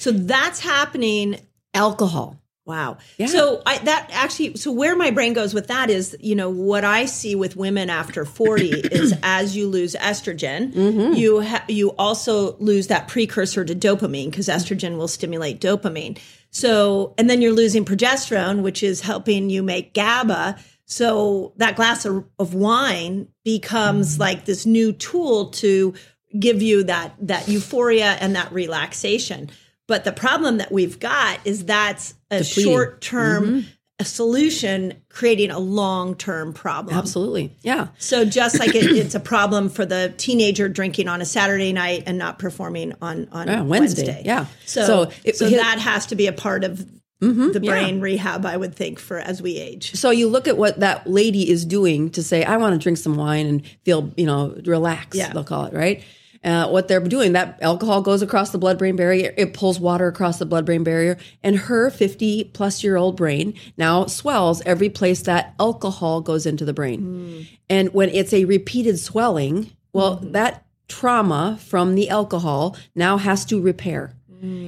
[0.03, 1.39] So that's happening.
[1.75, 2.99] alcohol Wow.
[3.19, 3.27] Yeah.
[3.27, 6.85] So I that actually so where my brain goes with that is, you know, what
[6.85, 11.15] I see with women after 40 is as you lose estrogen, Mm-hmm.
[11.15, 16.19] you ha- you also lose that precursor to dopamine because estrogen will stimulate dopamine.
[16.51, 20.57] So and then you're losing progesterone which is helping you make GABA.
[20.85, 24.21] So that glass of, of wine becomes Mm-hmm.
[24.21, 25.95] like this new tool to
[26.39, 29.51] give you that that euphoria and that relaxation.
[29.89, 32.65] But the problem that we've got is that's a Depleting.
[32.65, 34.05] short term Mm-hmm.
[34.05, 36.97] solution creating a long term problem.
[36.97, 41.25] absolutely yeah So just like it, it's a problem for the teenager drinking on a
[41.25, 44.07] Saturday night and not performing on on Yeah, Wednesday.
[44.07, 44.23] Wednesday.
[44.25, 44.47] Yeah.
[44.67, 46.85] So So so, it- that has to be a part of
[47.21, 49.95] the brain rehab, I would think, for as we age.
[49.95, 52.99] So you look at what that lady is doing to say, I want to drink
[52.99, 55.33] some wine and feel, you know, relax, Yeah.
[55.33, 56.03] they'll call it, right?
[56.45, 60.09] Uh, what they're doing, that alcohol goes across the blood brain barrier, it pulls water
[60.09, 64.89] across the blood brain barrier, and her 50 plus year old brain now swells every
[64.89, 67.47] place that alcohol goes into the brain.
[67.71, 73.61] And when it's a repeated swelling, well, that trauma from the alcohol now has to
[73.61, 74.15] repair.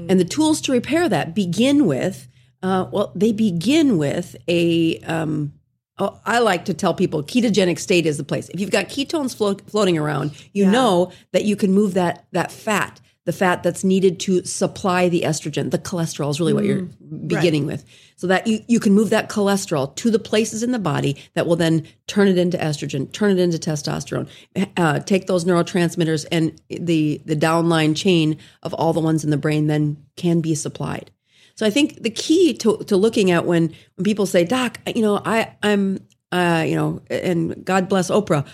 [0.09, 2.29] And the tools to repair that begin with,
[2.63, 5.01] uh, well, they begin with a.
[5.01, 5.53] Um,
[5.99, 8.49] oh, I like to tell people ketogenic state is the place.
[8.49, 12.51] If you've got ketones float, floating around, you know that you can move that that
[12.51, 15.71] fat, the fat that's needed to supply the estrogen.
[15.71, 16.89] The cholesterol is really what you're
[17.27, 17.85] beginning with,
[18.17, 21.47] so that you you can move that cholesterol to the places in the body that
[21.47, 24.29] will then turn it into estrogen, turn it into testosterone,
[24.77, 29.37] uh, take those neurotransmitters, and the the downline chain of all the ones in the
[29.37, 31.11] brain then can be supplied.
[31.57, 35.03] So I think the key to, to looking at when, when people say, Doc, you
[35.03, 36.01] know, I, I'm,
[36.33, 38.47] uh, you know, and God bless Oprah,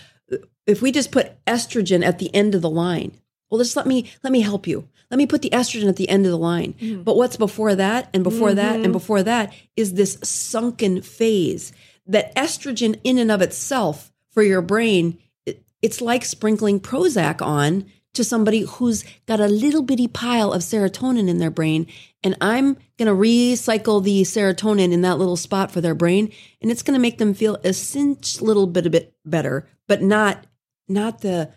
[0.67, 3.13] if we just put estrogen at the end of the line,
[3.51, 4.89] well, just let me, let me help you.
[5.11, 6.75] Let me put the estrogen at the end of the line.
[7.05, 11.73] But what's before that and before that and before that is this sunken phase
[12.07, 17.87] that estrogen in and of itself for your brain, it- it's like sprinkling Prozac on
[18.15, 21.87] to somebody who's got a little bitty pile of serotonin in their brain
[22.23, 26.71] and I'm going to recycle the serotonin in that little spot for their brain and
[26.71, 30.47] it's going to make them feel a cinch little bit a bit better but not
[30.89, 31.51] not the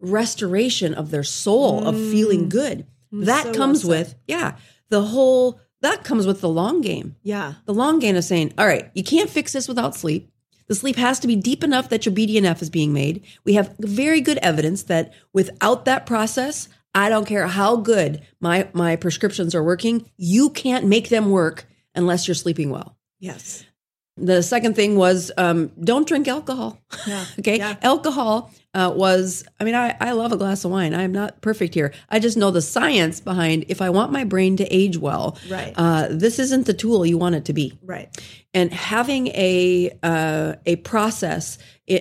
[0.00, 2.48] restoration of their soul of feeling mm.
[2.48, 3.88] good that so comes said.
[3.88, 4.56] with yeah
[4.88, 7.54] the whole that comes with the long game Yeah.
[7.64, 10.30] the long game of saying, all right, you can't fix this without sleep.
[10.70, 13.24] The sleep has to be deep enough that your BDNF is being made.
[13.42, 18.68] We have very good evidence that without that process, I don't care how good my
[18.72, 21.66] my prescriptions are working, you can't make them work
[21.96, 22.96] unless you're sleeping well.
[23.18, 23.64] Yes.
[24.16, 26.78] The second thing was um, don't drink alcohol.
[27.04, 27.24] Yeah.
[27.40, 27.74] okay, Yeah.
[27.82, 30.94] alcohol uh, was I mean, I, I love a glass of wine.
[30.94, 31.92] I am not perfect here.
[32.08, 35.72] I just know the science behind if I want my brain to age well, Right.
[35.76, 37.78] uh, this isn't the tool you want it to be.
[37.82, 38.08] Right.
[38.54, 41.58] And having a uh, a process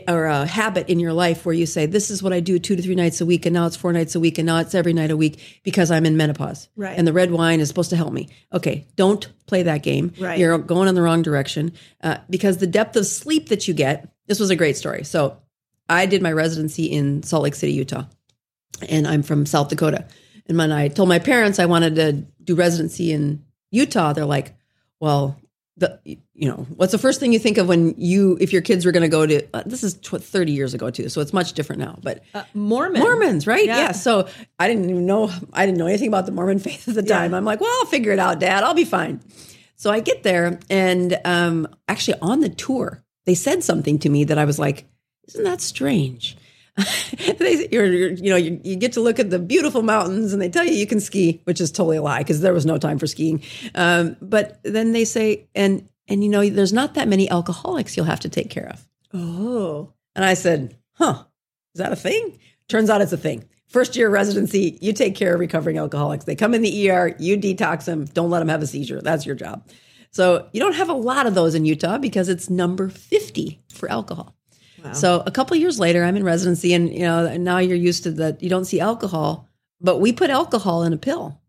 [0.08, 2.76] or a habit in your life where you say, "This is what I do two
[2.76, 4.76] to three nights a week, and now it's four nights a week, and now it's
[4.76, 6.96] every night a week because I'm in menopause, Right.
[6.98, 8.30] And the red wine is supposed to help me.
[8.54, 10.12] Okay, don't play that game.
[10.20, 10.38] Right.
[10.40, 14.08] You're going in the wrong direction uh, because the depth of sleep that you get.
[14.28, 15.04] This was a great story.
[15.06, 15.38] So,
[15.90, 18.06] I did my residency in Salt Lake City, Utah,
[18.88, 20.06] and I'm from South Dakota.
[20.46, 22.14] And when I told my parents I wanted to
[22.44, 24.56] do residency in Utah, they're like,
[25.00, 25.40] "Well,
[25.78, 28.86] the you know, what's the first thing you think of when you if your kids
[28.86, 31.34] were going to go to uh, this is tw- 30 years ago too, so it's
[31.34, 33.02] much different now, but Uh, Mormon.
[33.02, 33.66] Mormons, right?
[33.66, 33.78] Yeah.
[33.78, 33.92] Yeah.
[33.92, 34.28] So
[34.60, 37.34] I didn't even know I didn't know anything about the Mormon faith at the time.
[37.34, 38.64] I'm like, well, I'll figure it out, Dad.
[38.64, 39.22] I'll be fine.
[39.76, 44.26] So I get there, and um, actually on the tour, they said something to me
[44.26, 44.86] that I was like,
[45.30, 46.38] isn't that strange?
[47.38, 50.42] they, you're, you're, you know, you, you get to look at the beautiful mountains, and
[50.42, 52.78] they tell you you can ski, which is totally a lie because there was no
[52.78, 53.44] time for skiing.
[53.76, 58.06] Um, but then they say, and and you know, there's not that many alcoholics you'll
[58.06, 58.88] have to take care of.
[59.14, 59.94] Oh.
[60.16, 61.24] And I said, huh,
[61.76, 62.40] is that a thing?
[62.68, 63.48] Turns out it's a thing.
[63.68, 66.26] First year residency, you take care of recovering alcoholics.
[66.26, 69.02] They come in the ER, you detox them, don't let them have a seizure.
[69.02, 69.68] That's your job.
[70.12, 73.92] So you don't have a lot of those in Utah because it's number 50 for
[73.92, 74.36] alcohol.
[74.94, 78.12] So a couple years later, I'm in residency, and you know now you're used to
[78.12, 78.42] that.
[78.42, 79.48] You don't see alcohol,
[79.80, 81.40] but we put alcohol in a pill,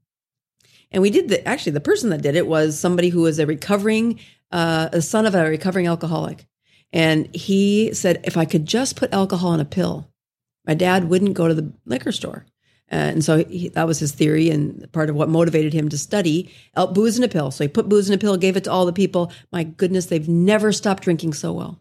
[0.90, 1.46] and we did the.
[1.46, 4.20] Actually, the person that did it was somebody who was a recovering,
[4.52, 6.46] uh, a son of a recovering alcoholic,
[6.92, 10.10] and he said if I could just put alcohol in a pill,
[10.66, 12.46] my dad wouldn't go to the liquor store.
[12.92, 16.52] And so he, that was his theory and part of what motivated him to study
[16.92, 17.52] booze in a pill.
[17.52, 19.32] So he put booze in a pill, gave it to all the people.
[19.52, 21.80] My goodness, they've never stopped drinking so well.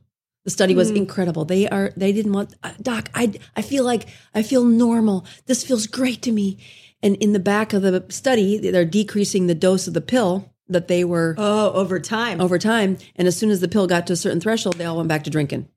[0.50, 1.45] The study was incredible.
[1.45, 3.12] They are they didn't want uh, doc.
[3.14, 5.28] I I feel like I feel normal.
[5.45, 6.58] This feels great to me.
[7.04, 10.88] And in the back of the study, they're decreasing the dose of the pill that
[10.88, 12.41] they were Oh, over time.
[12.41, 12.97] over time.
[13.16, 15.24] And as soon as the pill got to a certain threshold, they all went back
[15.26, 15.68] to drinking.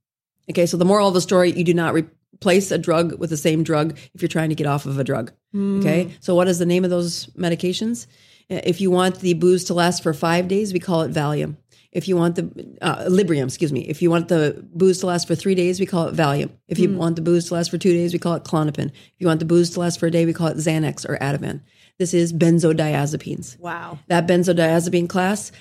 [0.50, 3.36] Okay, so the moral of the story: you do not replace a drug with the
[3.36, 5.32] same drug if you're trying to get off of a drug.
[5.54, 8.06] Okay, so what is the name of those medications?
[8.48, 11.56] If you want the booze to last for five days, we call it Valium.
[11.92, 13.82] If you want the uh, Librium, excuse me.
[13.82, 16.50] If you want the booze to last for three days, we call it Valium.
[16.66, 18.86] If you want the booze to last for two days, we call it Klonopin.
[18.88, 21.18] If you want the booze to last for a day, we call it Xanax or
[21.18, 21.60] Ativan.
[21.98, 23.98] This is benzodiazepines Wow.
[24.08, 25.52] that benzodiazepine class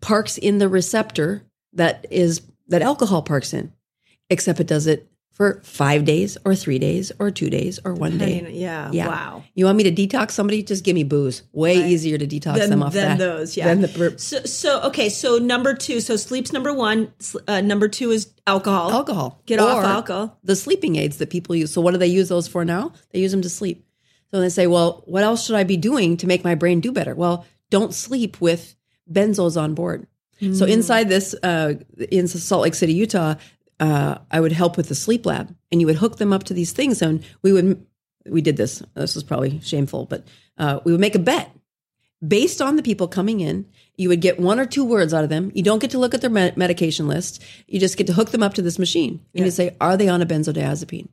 [0.00, 1.42] parks in the receptor
[1.72, 3.72] that is that alcohol parks in
[4.30, 8.16] except it does it for five days or three days or two days or one
[8.16, 8.90] day yeah.
[8.90, 9.44] yeah Wow.
[9.54, 12.70] you want me to detox somebody just give me booze way easier to detox Than,
[12.70, 13.66] them off than that those, yeah.
[13.66, 15.10] than the so, so okay.
[15.10, 16.00] So number two.
[16.00, 17.12] So sleep's number one.
[17.46, 18.90] Uh, number two is alcohol.
[18.90, 20.38] alcohol Get off alcohol.
[20.42, 23.20] the sleeping aids that people use so what do they use those for now they
[23.20, 23.84] use them to sleep
[24.30, 26.92] so they say well what else should i be doing to make my brain do
[26.92, 28.74] better well don't sleep with
[29.12, 30.06] benzos on board
[30.52, 31.74] so inside this uh,
[32.10, 33.34] in salt lake city utah
[33.80, 36.54] uh, i would help with the sleep lab and you would hook them up to
[36.54, 37.86] these things and we would
[38.30, 38.82] we did this.
[38.94, 40.26] This was probably shameful but
[40.58, 41.50] uh, we would make a bet.
[42.26, 43.66] Based on the people coming in
[43.96, 45.50] you would get one or two words out of them.
[45.54, 47.42] You don't get to look at their med- medication list.
[47.66, 50.08] You just get to hook them up to this machine and you say are they
[50.08, 51.08] on a benzodiazepine?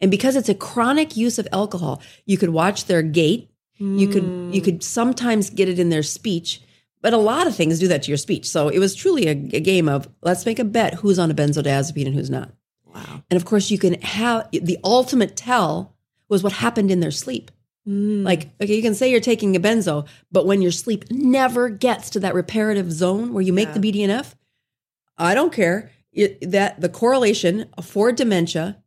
[0.00, 3.50] And because it's a chronic use of alcohol you could watch their gait.
[3.78, 6.62] You could you could sometimes get it in their speech
[7.02, 8.48] but a lot of things do that to your speech.
[8.48, 11.34] So it was truly a, a game of let's make a bet who's on a
[11.34, 12.50] benzodiazepine and who's not.
[12.94, 13.22] Wow.
[13.30, 15.94] and of course you can have the ultimate tell
[16.28, 17.50] was what happened in their sleep.
[17.86, 18.24] Mm.
[18.24, 22.10] Like, okay, you can say you're taking a benzo, but when your sleep never gets
[22.10, 24.34] to that reparative zone where you make the BDNF,
[25.16, 25.90] I don't care.
[26.12, 28.82] It, that the correlation for dementia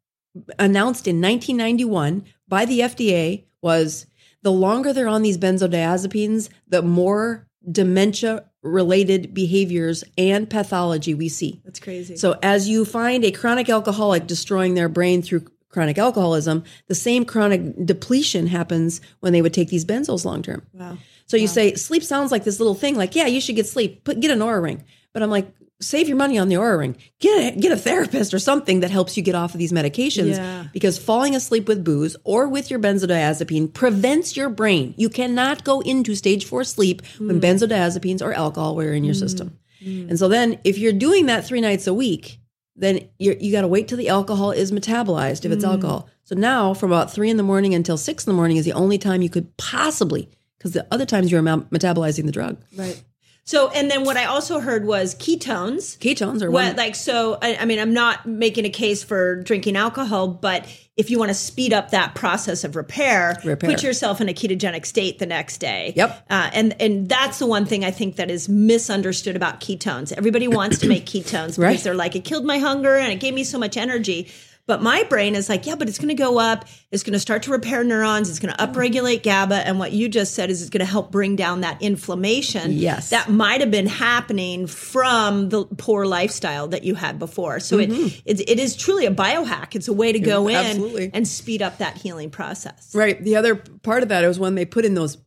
[0.58, 4.08] announced in 1991 by the FDA was
[4.42, 11.62] the longer they're on these benzodiazepines, the more dementia related behaviors and pathology we see.
[11.64, 12.18] That's crazy.
[12.18, 17.26] So as you find a chronic alcoholic destroying their brain through chronic alcoholism, the same
[17.26, 20.66] chronic depletion happens when they would take these benzos long term.
[20.74, 20.98] wow.
[21.26, 24.04] So you say sleep sounds like this little thing, like yeah, you should get sleep,
[24.04, 24.84] put get an Oura ring.
[25.14, 25.48] But I'm like,
[25.82, 26.98] save your money on the Oura ring.
[27.20, 30.36] Get a, get a therapist or something that helps you get off of these medications.
[30.36, 30.68] Yeah.
[30.74, 34.94] Because falling asleep with booze or with your benzodiazepine prevents your brain.
[34.98, 37.40] You cannot go into stage four sleep when hmm.
[37.40, 39.20] benzodiazepines or alcohol were in your hmm.
[39.20, 39.60] system.
[39.84, 40.10] Hmm.
[40.10, 42.40] And so then if you're doing that three nights a week,
[42.76, 46.10] then you're, you got to wait till the alcohol is metabolized if it's alcohol.
[46.24, 48.72] So now from about three in the morning until six in the morning is the
[48.74, 52.58] only time you could possibly, because the other times you're metabolizing the drug.
[52.78, 53.04] Right.
[53.50, 55.98] So, and then what I also heard was ketones.
[55.98, 59.76] Ketones are What, like, so, I, I mean, I'm not making a case for drinking
[59.76, 63.72] alcohol, but if you want to speed up that process of repair, Repair.
[63.72, 65.94] put yourself in a ketogenic state the next day.
[65.96, 66.26] Yep.
[66.30, 70.12] Uh, and and that's the one thing I think that is misunderstood about ketones.
[70.16, 71.80] Everybody wants to make ketones because Right.
[71.80, 74.28] they're like, it killed my hunger and it gave me so much energy.
[74.70, 76.66] But my brain is like, yeah, but it's going to go up.
[76.92, 78.30] It's going to start to repair neurons.
[78.30, 79.56] It's going to upregulate GABA.
[79.68, 82.74] And what you just said is it's going to help bring down that inflammation.
[82.74, 83.10] Yes.
[83.10, 87.60] That might have been happening from the poor lifestyle that you had before.
[87.60, 87.90] So it,
[88.26, 89.76] it, it is truly a biohack.
[89.76, 90.70] It's a way to go in Mm-hmm.
[90.70, 91.12] Absolutely.
[91.16, 92.94] and speed up that healing process.
[92.94, 93.20] Right.
[93.24, 95.18] The other part of that is when they put in those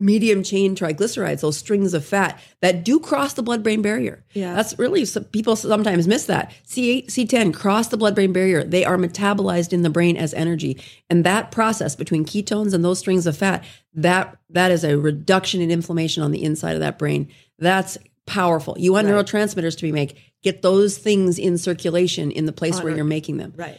[0.00, 4.24] medium chain triglycerides, those strings of fat that do cross the blood brain barrier.
[4.32, 4.54] Yeah.
[4.54, 6.52] That's really, some people sometimes miss that.
[6.66, 8.64] C8, C10 cross the blood brain barrier.
[8.64, 10.82] They are metabolized in the brain as energy.
[11.10, 13.62] And that process between ketones and those strings of fat,
[13.94, 17.28] that, that is a reduction in inflammation on the inside of that brain.
[17.58, 18.76] That's powerful.
[18.78, 20.16] You want neurotransmitters to be made.
[20.42, 23.78] Get those things in circulation in the place where you're making them Right.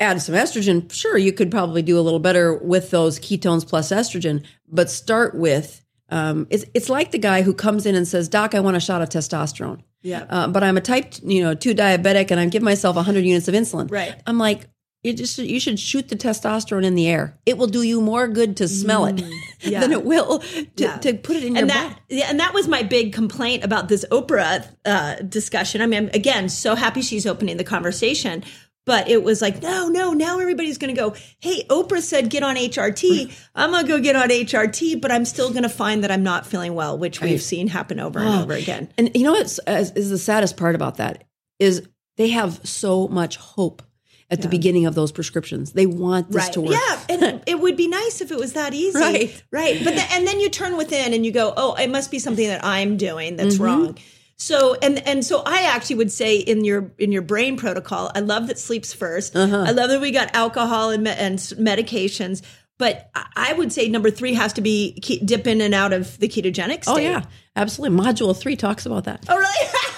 [0.00, 3.90] Add some estrogen, sure, you could probably do a little better with those ketones plus
[3.90, 8.28] estrogen, but start with um, it's it's like the guy who comes in and says,
[8.28, 10.24] "Doc, I want a shot of testosterone." Yeah.
[10.30, 13.46] Uh, but I'm a type, you know, two diabetic, and I give myself 100 units
[13.48, 13.90] of insulin.
[13.90, 14.14] Right.
[14.26, 14.68] I'm like,
[15.02, 17.38] you just you should shoot the testosterone in the air.
[17.44, 19.80] It will do you more good to smell it Mm, yeah.
[19.80, 20.96] than it will to, Yeah.
[20.98, 21.88] to put it in your and body.
[21.90, 25.82] that yeah, and that was my big complaint about this Oprah uh, discussion.
[25.82, 28.44] I mean, I'm, again, so happy she's opening the conversation,
[28.88, 32.42] but it was like, no, no, now everybody's going to go, hey, Oprah said get
[32.42, 33.32] on HRT.
[33.54, 36.24] I'm going to go get on HRT, but I'm still going to find that I'm
[36.24, 38.88] not feeling well, which we've seen happen over and over again.
[38.98, 41.24] And you know what's is, is the saddest part about that
[41.60, 41.86] is
[42.16, 43.82] they have so much hope
[44.30, 45.72] at the beginning of those prescriptions.
[45.72, 46.52] They want this Right.
[46.54, 46.72] to work.
[46.74, 48.98] Yeah, and it would be nice if it was that easy.
[48.98, 49.42] Right.
[49.52, 49.80] Right.
[49.84, 52.46] But the, and then you turn within and you go, "Oh, it must be something
[52.46, 53.64] that I'm doing that's Mm-hmm.
[53.64, 53.98] wrong."
[54.40, 58.20] So and and so I actually would say in your in your brain protocol, I
[58.20, 59.64] love that sleeps 1st Uh-huh.
[59.66, 62.42] I love that we got alcohol and and medications.
[62.78, 64.92] But I- would say number three has to be
[65.24, 66.86] dip in and out of the ketogenic state.
[66.86, 67.24] Oh yeah,
[67.56, 67.98] absolutely.
[67.98, 69.24] Module three talks about that.
[69.28, 69.68] Oh really?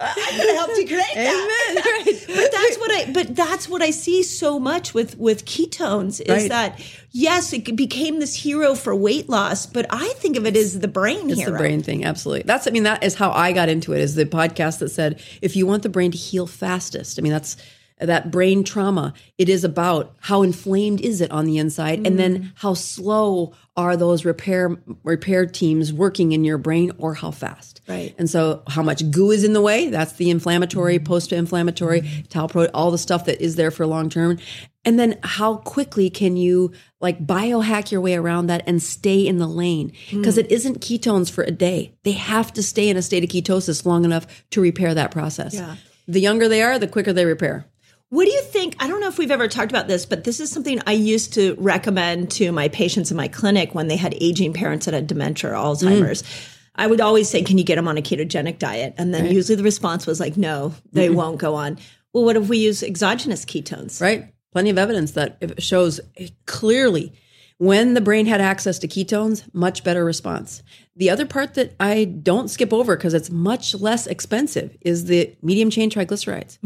[0.00, 1.34] I could have helped you create that.
[1.34, 1.84] Amen.
[2.00, 2.24] Right.
[2.26, 3.12] But that's what I.
[3.12, 6.48] But that's what I see so much with with ketones is Right.
[6.48, 6.80] that
[7.10, 10.88] yes, it became this hero for weight loss, but I think of it as the
[10.88, 11.52] brain It's hero.
[11.52, 12.44] the brain thing, absolutely.
[12.44, 14.00] That's I mean that is how I got into it.
[14.00, 17.18] Is the podcast that said if you want the brain to heal fastest.
[17.18, 17.56] I mean that's
[17.98, 19.12] that brain trauma.
[19.36, 22.16] It is about how inflamed is it on the inside, and Mm.
[22.16, 27.79] then how slow are those repair repair teams working in your brain, or how fast.
[27.90, 28.14] Right.
[28.18, 29.88] And so, how much goo is in the way?
[29.90, 31.06] That's the inflammatory, mm-hmm.
[31.06, 34.38] post-inflammatory, tau pro, all the stuff that is there for long term.
[34.84, 39.38] And then, how quickly can you like biohack your way around that and stay in
[39.38, 39.92] the lane?
[40.10, 40.18] Mm.
[40.18, 41.92] Because it isn't ketones for a day.
[42.04, 45.54] They have to stay in a state of ketosis long enough to repair that process.
[45.54, 45.76] Yeah.
[46.06, 47.66] The younger they are, the quicker they repair.
[48.10, 48.74] What do you think?
[48.80, 51.34] I don't know if we've ever talked about this, but this is something I used
[51.34, 55.06] to recommend to my patients in my clinic when they had aging parents that had
[55.06, 56.22] dementia or Alzheimer's.
[56.22, 56.56] Mm.
[56.80, 58.94] I would always say, Can you get them on a ketogenic diet?
[58.96, 61.78] And then usually the response was like, No, they won't go on.
[62.14, 64.00] Well, what if we use exogenous ketones?
[64.00, 64.32] Right.
[64.52, 66.00] Plenty of evidence that it shows
[66.46, 67.12] clearly
[67.58, 70.62] when the brain had access to ketones, much better response.
[70.96, 75.36] The other part that I don't skip over because it's much less expensive is the
[75.42, 76.58] medium chain triglycerides.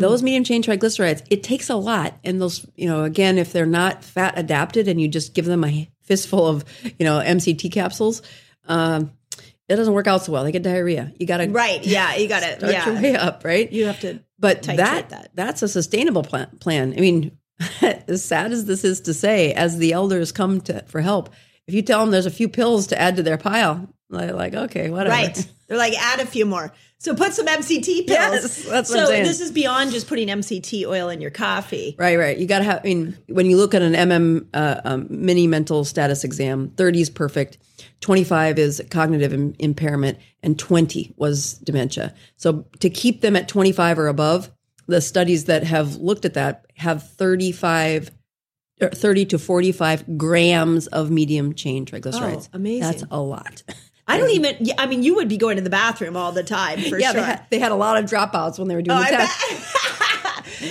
[0.00, 2.18] Those medium chain triglycerides, it takes a lot.
[2.22, 5.64] And those, you know, again, if they're not fat adapted and you just give them
[5.64, 6.66] a fistful of,
[6.98, 8.20] you know, MCT capsules,
[8.68, 9.10] um,
[9.68, 10.44] it doesn't work out so well.
[10.44, 11.12] They get diarrhea.
[11.18, 11.84] You got to Right.
[11.84, 12.16] Yeah.
[12.16, 13.70] You got to, start your way up, right?
[13.70, 15.30] You have to, but that, that.
[15.34, 16.94] that's a sustainable plan, plan.
[16.96, 17.38] I mean,
[17.82, 21.30] as sad as this is to say, as the elders come to for help,
[21.66, 24.54] if you tell them there's a few pills to add to their pile, they're like,
[24.54, 25.14] okay, whatever.
[25.14, 25.48] right.
[25.68, 26.72] They're like, add a few more.
[27.02, 28.08] So put some MCT pills.
[28.08, 29.24] Yes, that's what so I'm saying.
[29.24, 31.96] this is beyond just putting MCT oil in your coffee.
[31.98, 32.38] Right, right.
[32.38, 32.78] You got to have.
[32.78, 37.00] I mean, when you look at an MM uh, um, mini mental status exam, thirty
[37.00, 37.58] is perfect,
[38.00, 42.14] twenty five is cognitive Im- impairment, and twenty was dementia.
[42.36, 44.52] So to keep them at twenty five or above,
[44.86, 48.12] the studies that have looked at that have thirty five.
[48.80, 52.48] 30 to 45 grams of medium chain triglycerides.
[52.52, 52.80] Oh, amazing.
[52.80, 53.62] That's a lot.
[54.12, 56.80] I don't even, I mean, you would be going to the bathroom all the time
[56.82, 57.20] for yeah, sure.
[57.20, 59.40] they, had, they had a lot of dropouts when they were doing Oh, the test.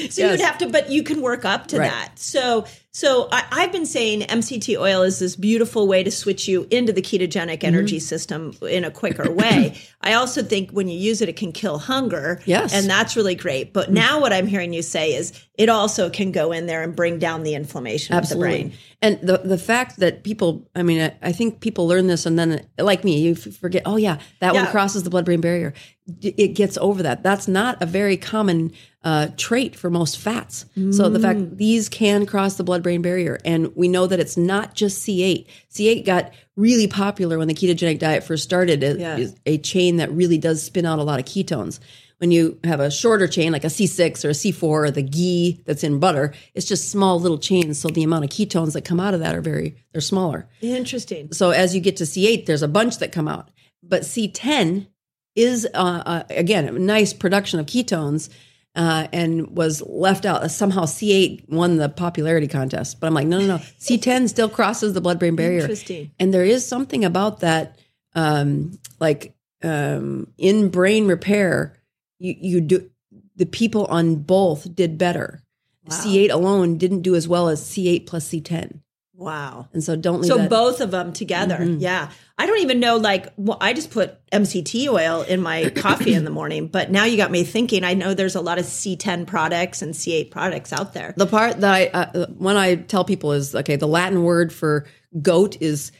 [0.09, 1.89] So you would have to, but you can work up to Right.
[1.89, 2.19] that.
[2.19, 6.67] So, So I, I've been saying MCT oil is this beautiful way to switch you
[6.71, 8.01] into the ketogenic energy Mm-hmm.
[8.03, 9.77] system in a quicker way.
[10.01, 12.41] I also think when you use it, it can kill hunger.
[12.45, 12.73] Yes.
[12.73, 13.71] And that's really great.
[13.71, 16.93] But now what I'm hearing you say is it also can go in there and
[16.95, 18.73] bring down the inflammation of the brain.
[19.01, 22.37] And the the fact that people, I mean, I, I think people learn this, and
[22.37, 23.81] then like me, you f- forget.
[23.85, 24.63] Oh yeah, that Yeah.
[24.63, 25.73] one crosses the blood brain barrier.
[26.21, 27.23] It gets over that.
[27.23, 28.71] That's not a very common
[29.03, 30.65] uh, trait for most fats.
[30.91, 31.21] So the Mm.
[31.23, 35.01] fact these can cross the blood brain barrier, and we know that it's not just
[35.01, 35.47] C8.
[35.69, 38.83] C8 got really popular when the ketogenic diet first started.
[38.83, 39.17] It Yeah.
[39.17, 41.79] is a chain that really does spin out a lot of ketones.
[42.19, 45.59] When you have a shorter chain like a C6 or a C4 or the ghee
[45.65, 47.79] that's in butter, it's just small little chains.
[47.79, 50.47] So the amount of ketones that come out of that are very, they're smaller.
[50.61, 51.29] Interesting.
[51.31, 53.49] So as you get to C8, there's a bunch that come out.
[53.81, 54.85] But C10
[55.35, 58.29] is, uh, uh, again, a nice production of ketones
[58.75, 60.49] uh, and was left out.
[60.51, 62.99] Somehow C8 won the popularity contest.
[62.99, 63.57] But I'm like, no, no, no.
[63.79, 65.61] C10 still crosses the blood brain barrier.
[65.61, 66.11] Interesting.
[66.19, 67.79] And there is something about that,
[68.15, 71.77] um, like um, in brain repair,
[72.19, 72.89] you, you do
[73.35, 75.41] the people on both did better.
[75.89, 78.79] C8 alone didn't do as well as C8 plus C10.
[79.21, 79.67] Wow.
[79.71, 80.49] And so don't leave So that.
[80.49, 81.57] both of them together.
[81.57, 81.79] Mm-hmm.
[81.79, 82.09] Yeah.
[82.39, 86.25] I don't even know like well, I just put MCT oil in my coffee in
[86.25, 87.83] the morning, but now you got me thinking.
[87.83, 91.13] I know there's a lot of C10 products and C8 products out there.
[91.15, 93.75] The part that I uh, when I tell people is okay.
[93.75, 94.87] The Latin word for
[95.21, 95.91] goat is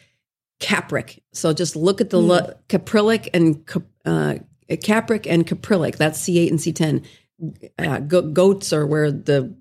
[0.59, 1.21] capric.
[1.33, 4.35] So just look at the la- caprylic and cap- uh,
[4.83, 5.97] capric and caprylic.
[5.97, 7.03] That's C eight and C ten.
[7.77, 9.53] Uh, go- goats are where the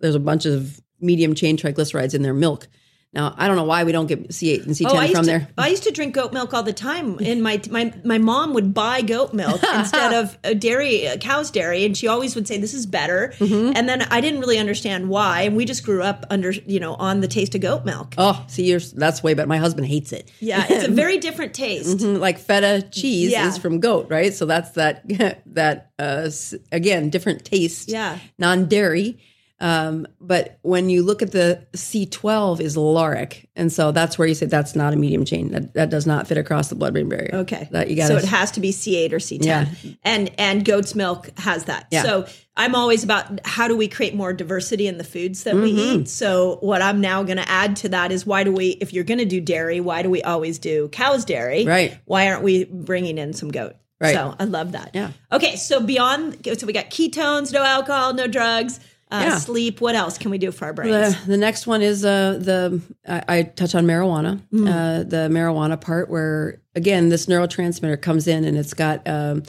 [0.00, 2.68] there's a bunch of medium chain triglycerides in their milk.
[3.16, 5.02] Now I don't know why we don't get C eight and C Oh, I ten
[5.04, 5.48] used from to, there.
[5.56, 7.18] I used to drink goat milk all the time.
[7.18, 11.50] And my my my mom would buy goat milk instead of uh, dairy, uh, cow's
[11.50, 13.32] dairy, and she always would say this is better.
[13.38, 13.72] Mm-hmm.
[13.74, 16.94] And then I didn't really understand why, and we just grew up under you know
[16.94, 18.14] on the taste of goat milk.
[18.18, 19.48] Oh, see, you're, that's way better.
[19.48, 20.30] My husband hates it.
[20.40, 21.98] Yeah, it's a very different taste.
[21.98, 23.48] Mhm, like feta cheese Yeah.
[23.48, 24.34] is from goat, right?
[24.34, 25.02] So that's that
[25.54, 26.30] that uh,
[26.70, 28.18] again different taste, Yeah.
[28.38, 29.18] non dairy.
[29.58, 34.34] Um, but when you look at the C12 is lauric, and so that's where you
[34.34, 35.50] say that's not a medium chain.
[35.52, 37.30] That, that does not fit across the blood-brain barrier.
[37.32, 37.66] Okay.
[37.70, 38.08] that you got.
[38.08, 39.44] so it has to be C8 or C10.
[39.44, 39.66] Yeah.
[40.04, 41.86] And and goat's milk has that.
[41.90, 42.02] Yeah.
[42.02, 42.26] So
[42.56, 46.00] I'm always about how do we create more diversity in the foods that we Mm-hmm.
[46.02, 46.08] eat.
[46.08, 49.04] So what I'm now going to add to that is why do we if you're
[49.04, 51.64] going to do dairy, why do we always do cow's dairy?
[51.64, 51.98] Right.
[52.04, 53.74] Why aren't we bringing in some goat?
[53.98, 54.14] Right.
[54.14, 54.90] So I love that.
[54.92, 55.12] Yeah.
[55.32, 58.78] Okay, so beyond so we got ketones, no alcohol, no drugs,
[59.10, 59.38] uh, Yeah.
[59.38, 61.14] sleep, what else can we do for our brains?
[61.22, 64.68] The, the next one is uh, the I, I touch on marijuana, Mm.
[64.68, 69.42] uh, the marijuana part where again this neurotransmitter comes in and it's got um,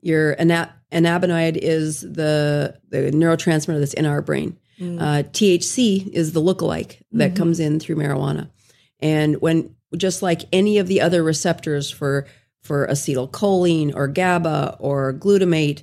[0.00, 4.58] your ana- annabinoid is the the neurotransmitter that's in our brain.
[4.80, 5.00] Mm.
[5.00, 7.36] Uh, THC is the lookalike that Mm-hmm.
[7.36, 8.50] comes in through marijuana,
[9.00, 12.26] and when just like any of the other receptors for
[12.62, 15.82] for acetylcholine or GABA or glutamate,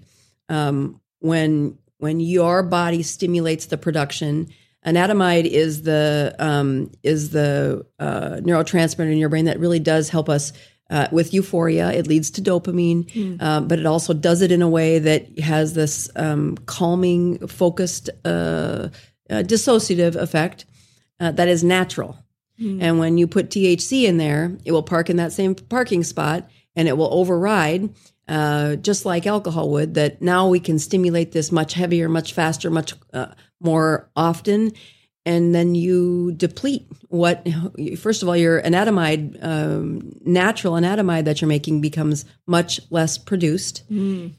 [0.50, 4.50] um, when when your body stimulates the production.
[4.86, 10.28] Anandamide is the um, is the uh, neurotransmitter in your brain that really does help
[10.28, 10.52] us
[10.90, 11.92] uh, with euphoria.
[11.92, 15.74] It leads to dopamine uh, but it also does it in a way that has
[15.74, 18.90] this um, calming focused uh,
[19.30, 20.66] uh, dissociative effect
[21.20, 22.18] uh, that is natural.
[22.80, 26.48] And when you put THC in there, it will park in that same parking spot
[26.76, 27.94] and it will override,
[28.28, 32.70] uh, just like alcohol would, that now we can stimulate this much heavier, much faster,
[32.70, 33.28] much uh,
[33.60, 34.72] more often.
[35.24, 37.48] And then you deplete what,
[38.00, 43.84] first of all, your anandamide, um, natural anandamide that you're making becomes much less produced.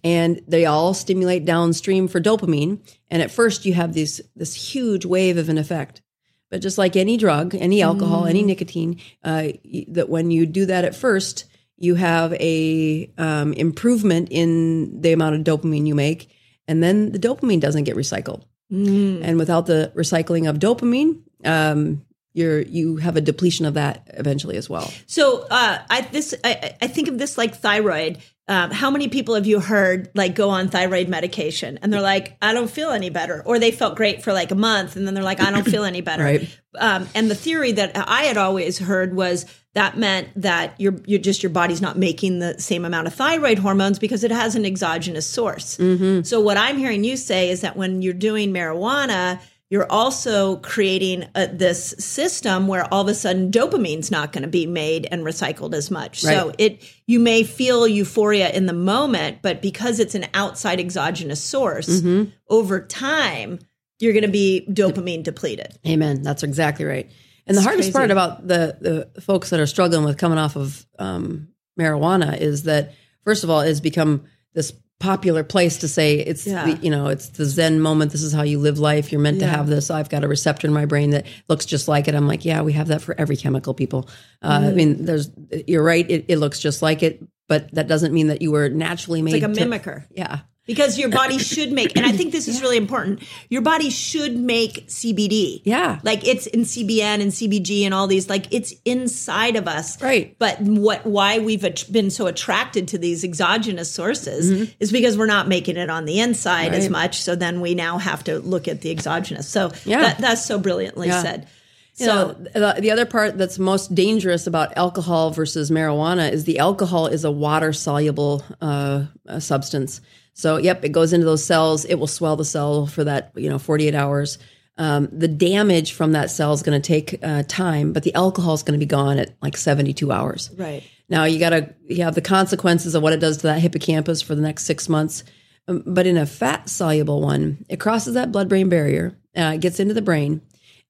[0.02, 2.80] And they all stimulate downstream for dopamine.
[3.10, 6.02] And at first, you have this, this huge wave of an effect.
[6.50, 9.50] But just like any drug, any alcohol, any nicotine, uh,
[9.88, 11.44] that when you do that at first,
[11.76, 16.30] you have a um, improvement in the amount of dopamine you make,
[16.68, 18.44] and then the dopamine doesn't get recycled.
[18.70, 24.56] And without the recycling of dopamine, um, you're you have a depletion of that eventually
[24.56, 24.90] as well.
[25.06, 28.18] So uh, I this I, I think of this like thyroid.
[28.48, 32.36] Um, how many people have you heard like go on thyroid medication and they're like,
[32.42, 35.14] I don't feel any better, or they felt great for like a month and then
[35.14, 36.22] they're like, I don't feel any better.
[36.32, 36.58] Right.
[36.78, 39.44] Um, and the theory that I had always heard was
[39.74, 43.58] that meant that you're you're just your body's not making the same amount of thyroid
[43.58, 45.76] hormones because it has an exogenous source.
[45.78, 46.22] Mm-hmm.
[46.22, 51.24] So what I'm hearing you say is that when you're doing marijuana, you're also creating
[51.34, 55.22] a, this system where all of a sudden dopamine's not going to be made and
[55.24, 56.20] recycled as much.
[56.20, 61.42] So it you may feel euphoria in the moment, but because it's an outside exogenous
[61.42, 62.30] source, mm-hmm.
[62.50, 63.58] over time
[64.00, 65.78] you're going to be dopamine depleted.
[65.86, 66.22] Amen.
[66.22, 67.10] That's exactly right.
[67.46, 67.92] And the It's hardest crazy.
[67.98, 72.64] part about the the folks that are struggling with coming off of um, marijuana is
[72.64, 72.92] that
[73.24, 74.24] first of all, it's become
[74.54, 76.64] this popular place to say it's Yeah.
[76.66, 78.12] the, you know it's the Zen moment.
[78.12, 79.10] This is how you live life.
[79.10, 79.90] You're meant to have this.
[79.90, 82.14] I've got a receptor in my brain that looks just like it.
[82.14, 83.74] I'm like, yeah, we have that for every chemical.
[83.74, 84.08] People.
[84.40, 84.68] Uh, Mm.
[84.68, 85.30] I mean, there's
[85.66, 86.08] you're right.
[86.08, 89.34] It, it looks just like it, but that doesn't mean that you were naturally made
[89.34, 90.04] It's like a to- mimicker.
[90.12, 90.40] Yeah.
[90.64, 93.22] Because your body should make, and I think this is really important.
[93.48, 95.60] Your body should make CBD.
[95.64, 95.98] Yeah.
[96.04, 98.28] like it's in CBN and CBG and all these.
[98.28, 100.00] Like it's inside of us.
[100.00, 100.36] Right.
[100.38, 101.04] But what?
[101.04, 105.90] Why we've been so attracted to these exogenous sources is because we're not making it
[105.90, 106.92] on the inside as Mm-hmm.
[106.92, 107.20] Much.
[107.22, 109.48] So then we now have to look at the exogenous.
[109.48, 110.00] So Yeah.
[110.02, 111.22] that, that's so brilliantly Yeah.
[111.22, 111.48] said.
[111.96, 112.32] You So know,
[112.74, 117.24] the, the other part that's most dangerous about alcohol versus marijuana is the alcohol is
[117.24, 119.04] a water soluble uh,
[119.38, 120.00] substance.
[120.34, 121.84] So, yep, it goes into those cells.
[121.84, 124.38] It will swell the cell for that, you know, 48 hours.
[124.78, 128.54] Um, the damage from that cell is going to take uh, time, but the alcohol
[128.54, 130.50] is going to be gone at like 72 hours.
[130.56, 130.82] right.
[131.08, 134.22] Now you got to you have the consequences of what it does to that hippocampus
[134.22, 135.24] for the next six months.
[135.68, 139.78] Um, but in a fat soluble one, it crosses that blood brain barrier, uh, gets
[139.78, 140.40] into the brain,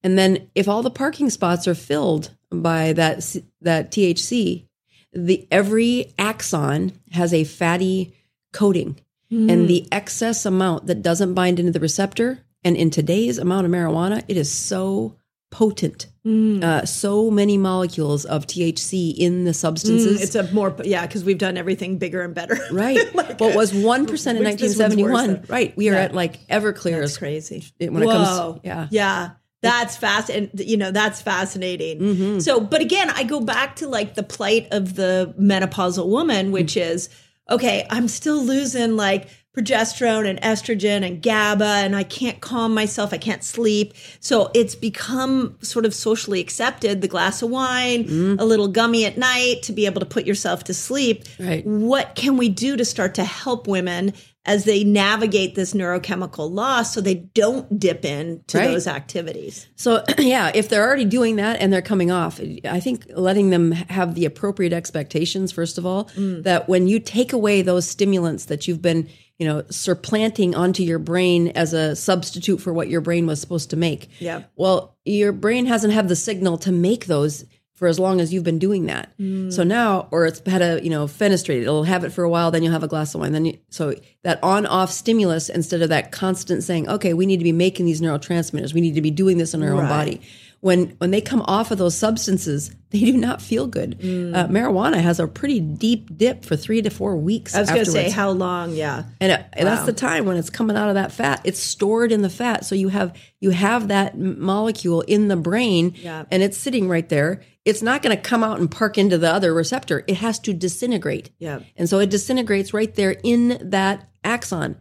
[0.03, 4.65] and then if all the parking spots are filled by that that THC,
[5.13, 8.13] the every axon has a fatty
[8.51, 8.99] coating,
[9.29, 9.65] and hmm.
[9.65, 14.23] the excess amount that doesn't bind into the receptor, and in today's amount of marijuana,
[14.27, 15.15] it is so
[15.53, 16.07] potent.
[16.23, 16.63] Hmm.
[16.63, 20.17] Uh, so many molecules of THC in the substances.
[20.17, 22.57] Hmm, it's a more yeah because we've done everything bigger and better.
[22.71, 22.97] Right.
[23.13, 25.45] Like, what was 1% in which this one's worse 1971.
[25.47, 25.77] Right.
[25.77, 25.99] We are Yeah.
[26.01, 26.99] at like Everclear.
[27.01, 27.63] That's crazy.
[27.77, 28.61] when it comes- Whoa.
[28.63, 28.87] yeah.
[28.89, 29.31] Yeah.
[29.63, 31.99] That's fast and you know that's fascinating.
[31.99, 32.39] Mm-hmm.
[32.39, 36.73] So, but again, I go back to like the plight of the menopausal woman, which
[36.75, 36.81] Mm.
[36.91, 37.09] is
[37.49, 37.87] okay.
[37.89, 43.13] I'm still losing like progesterone and estrogen and GABA, and I can't calm myself.
[43.13, 43.93] I can't sleep.
[44.19, 47.01] So it's become sort of socially accepted.
[47.01, 48.41] The glass of wine, Mm.
[48.41, 51.25] a little gummy at night to be able to put yourself to sleep.
[51.39, 51.63] Right.
[51.65, 54.13] What can we do to start to help women?
[54.45, 58.67] As they navigate this neurochemical loss, so they don't dip into Right.
[58.67, 59.67] those activities.
[59.77, 63.71] So, yeah, if they're already doing that and they're coming off, I think letting them
[63.71, 66.43] have the appropriate expectations, first of all, Mm.
[66.43, 69.07] that when you take away those stimulants that you've been,
[69.39, 73.69] you know, supplanting onto your brain as a substitute for what your brain was supposed
[73.69, 74.09] to make.
[74.19, 74.43] Yeah.
[74.57, 77.45] Well, your brain hasn't had the signal to make those
[77.83, 79.11] for as long as you've been doing that.
[79.17, 79.67] So mm.
[79.67, 82.63] now, or it's had a, you know, fenestrate, it'll have it for a while, then
[82.63, 83.33] you'll have a glass of wine.
[83.33, 87.39] Then you, so that on off stimulus instead of that constant saying, okay, we need
[87.39, 88.73] to be making these neurotransmitters.
[88.73, 90.21] We need to be doing this in our own body.
[90.63, 93.95] When, when they come off of those substances, they do not feel good.
[93.95, 97.53] Uh, marijuana has a pretty deep dip for three to four weeks.
[97.53, 98.71] I was going to say how long?
[98.71, 99.03] Yeah.
[99.19, 101.41] And, it, and that's the time when it's coming out of that fat.
[101.43, 105.95] It's stored in the fat, so you have you have that molecule in the brain,
[105.97, 106.23] Yeah.
[106.31, 107.41] and it's sitting right there.
[107.65, 110.05] It's not going to come out and park into the other receptor.
[110.07, 111.31] It has to disintegrate.
[111.39, 111.59] Yeah.
[111.75, 114.77] and so it disintegrates right there in that axon.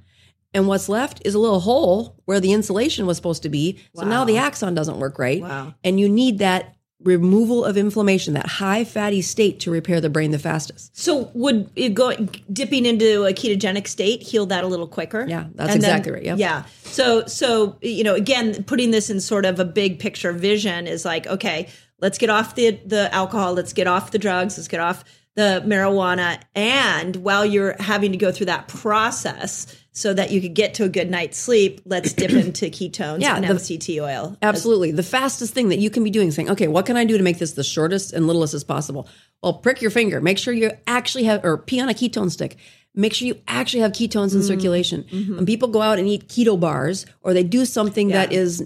[0.55, 3.78] And what's left is a little hole where the insulation was supposed to be.
[3.94, 5.40] So now the axon doesn't work right.
[5.40, 5.74] Wow.
[5.82, 10.30] And you need that removal of inflammation, that high fatty state to repair the brain
[10.30, 10.96] the fastest.
[10.96, 12.12] So would it go
[12.53, 15.26] dipping into a ketogenic state heal that a little quicker?
[15.28, 16.38] Yeah, that's And then- exactly right, yep.
[16.38, 16.64] Yeah.
[16.84, 21.05] So so you know again putting this in sort of a big picture vision is
[21.05, 21.68] like okay
[22.00, 25.03] let's get off the the alcohol let's get off the drugs let's get off
[25.35, 30.55] the marijuana and while you're having to go through that process so that you could
[30.55, 34.37] get to a good night's sleep let's dip into ketones Yeah, and the- MCT oil.
[34.43, 34.91] Absolutely.
[34.93, 37.16] The fastest thing that you can be doing is saying, okay, what can I do
[37.16, 39.09] to make this the shortest and littlest as possible?
[39.43, 40.20] Well, prick your finger.
[40.20, 42.57] Make sure you actually have, or pee on a ketone stick.
[42.95, 44.47] Make sure you actually have ketones in Mm-hmm.
[44.49, 45.05] circulation.
[45.11, 48.40] When people go out and eat keto bars or they do something that Yeah.
[48.40, 48.61] is,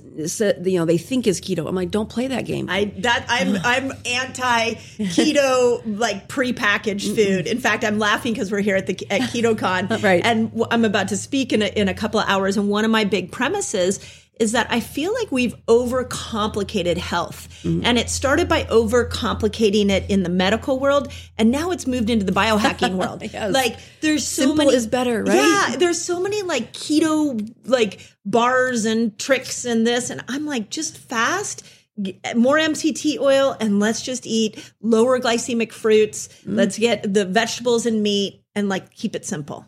[0.64, 2.68] you know, they think is keto, I'm like, don't play that game.
[2.68, 7.47] I that I'm I'm anti keto like prepackaged food.
[7.47, 10.24] In fact, I'm laughing because we're here at the at KetoCon, Right.
[10.24, 12.57] And I'm about to speak in a, in a couple of hours.
[12.57, 14.01] And one of my big premises
[14.39, 17.84] is that I feel like we've overcomplicated health, Mm-hmm.
[17.84, 22.24] and it started by overcomplicating it in the medical world, and now it's moved into
[22.24, 23.22] the biohacking world.
[23.22, 23.53] Yes.
[23.53, 25.34] Like there's so Simple many is better, right?
[25.70, 30.68] Yeah, there's so many like keto like bars and tricks and this and i'm like
[30.68, 31.64] just fast
[32.34, 36.57] more mct oil and let's just eat lower glycemic fruits Mm.
[36.57, 39.65] let's get the vegetables and meat and like keep it simple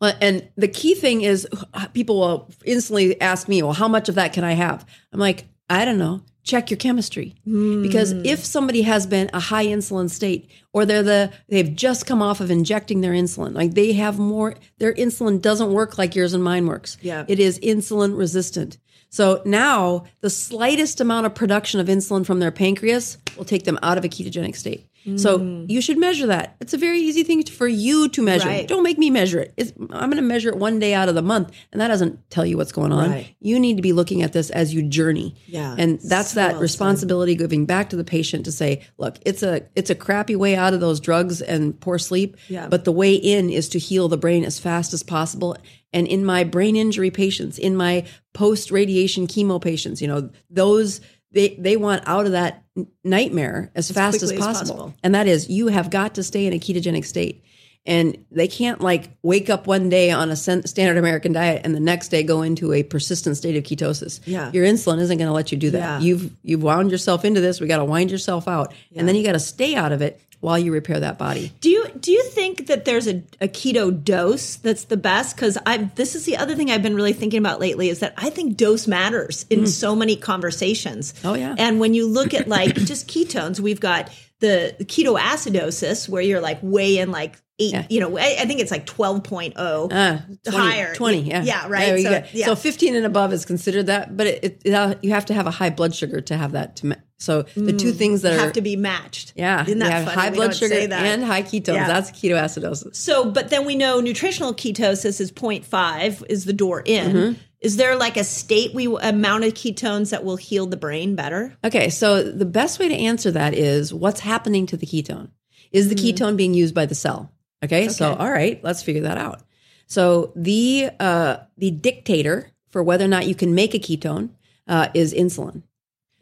[0.00, 1.48] Well, and the key thing is
[1.94, 4.84] people will instantly ask me, well, how much of that can I have?
[5.12, 6.20] I'm like, I don't know.
[6.44, 8.22] check your chemistry because hmm.
[8.24, 12.40] if somebody has been a high insulin state or they're the they've just come off
[12.40, 16.42] of injecting their insulin like they have more their insulin doesn't work like yours and
[16.42, 17.24] mine works Yeah.
[17.28, 18.78] it is insulin resistant
[19.08, 23.78] so now the slightest amount of production of insulin from their pancreas will take them
[23.80, 25.68] out of a ketogenic state so mm.
[25.68, 28.68] you should measure that it's a very easy thing for you to measure Right.
[28.68, 31.14] don't make me measure it it's, i'm going to measure it one day out of
[31.16, 33.34] the month and that doesn't tell you what's going on Right.
[33.40, 35.74] you need to be looking at this as you journey Yeah.
[35.76, 36.62] and that's So that well said.
[36.62, 40.54] responsibility giving back to the patient to say look it's a it's a crappy way
[40.54, 42.68] out of those drugs and poor sleep Yeah.
[42.68, 45.56] but the way in is to heal the brain as fast as possible
[45.92, 51.00] and in my brain injury patients in my post radiation chemo patients you know those
[51.32, 52.62] they they want out of that
[53.04, 54.74] nightmare as, fast as quickly as possible.
[54.74, 54.94] possible.
[55.02, 57.44] and that is you have got to stay in a ketogenic state
[57.84, 61.80] and they can't like wake up one day on a standard American diet and the
[61.80, 64.20] next day go into a persistent state of ketosis.
[64.24, 64.52] Yeah.
[64.52, 65.78] Your insulin isn't going to let you do that.
[65.78, 65.98] Yeah.
[65.98, 67.60] You've you've wound yourself into this.
[67.60, 68.72] We got to wind yourself out.
[68.94, 71.52] And then you got to stay out of it while you repair that body.
[71.60, 75.36] Do you do you think that there's a, a keto dose that's the best?
[75.36, 78.12] Because I this is the other thing I've been really thinking about lately is that
[78.16, 79.66] I think dose matters in hmm.
[79.66, 81.14] so many conversations.
[81.24, 81.54] Oh, yeah.
[81.56, 84.10] And when you look at like just ketones, we've got
[84.42, 87.86] the ketoacidosis where you're like way in like eight, Yeah.
[87.88, 90.94] you know, I, I think it's like twelve Uh, 20, Higher.
[90.94, 91.42] 20, yeah.
[91.42, 92.02] Yeah, right.
[92.02, 92.46] So, yeah.
[92.46, 95.46] so 15 and above is considered that, but it, it, it- you have to have
[95.46, 96.76] a high blood sugar to have that.
[96.76, 98.40] To ma- so the two things that are Mm.
[98.44, 99.32] have to be matched.
[99.36, 100.16] yeah, Isn't that funny?
[100.20, 101.74] high We blood sugar and high ketones.
[101.74, 101.86] Yeah.
[101.86, 102.96] That's ketoacidosis.
[102.96, 107.12] So, but then we know nutritional ketosis is 0.5 is the door in.
[107.12, 107.40] Mm-hmm.
[107.62, 111.56] Is there like a state we amount of ketones that will heal the brain better?
[111.64, 115.30] Okay, so the best way to answer that is what's happening to the ketone?
[115.70, 117.32] Is the ketone being used by the cell?
[117.64, 118.20] Okay, so Mm-hmm.
[118.20, 119.42] All right, let's figure that out.
[119.86, 124.30] So the uh, the dictator for whether or not you can make a ketone
[124.66, 125.62] uh, is insulin.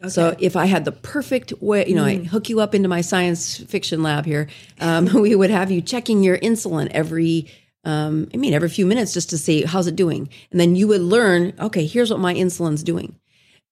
[0.09, 2.23] So if I had the perfect way, you know, Mm.
[2.23, 4.49] I hook you up into my science fiction lab here,
[4.81, 7.49] um, we would have you checking your insulin every,
[7.85, 10.87] um, I mean, every few minutes just to see how's it doing, and then you
[10.89, 13.17] would learn, okay, here's what my insulin's doing.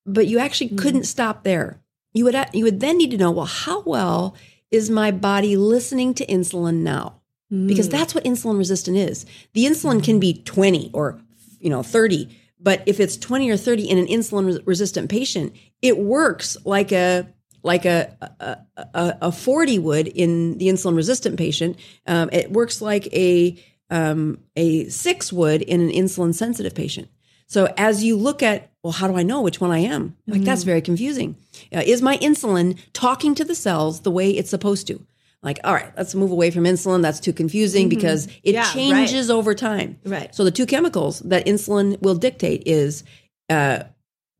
[0.06, 1.80] But you actually couldn't stop there.
[2.14, 4.34] You would you would then need to know, well, how well
[4.70, 7.20] is my body listening to insulin now?
[7.66, 9.24] Because that's what insulin resistant is.
[9.54, 11.20] The insulin can be 20 or
[11.60, 12.28] you know 30,
[12.60, 17.28] but if it's 20 or 30 in an insulin resistant patient, it works like a
[17.62, 18.56] like a, a,
[18.94, 21.76] a, a 40 would in the insulin resistant patient.
[22.06, 27.08] Um, it works like a um, a six would in an insulin sensitive patient.
[27.46, 30.16] So as you look at, well, how do I know which one I am?
[30.26, 31.36] Like that's very confusing.
[31.74, 35.04] Uh, is my insulin talking to the cells the way it's supposed to?
[35.42, 37.00] Like, all right, let's move away from insulin.
[37.00, 38.72] That's too confusing because it Yeah, right.
[38.74, 39.98] changes over time.
[40.04, 40.34] Right.
[40.34, 43.04] So the two chemicals that insulin will dictate is
[43.48, 43.84] uh,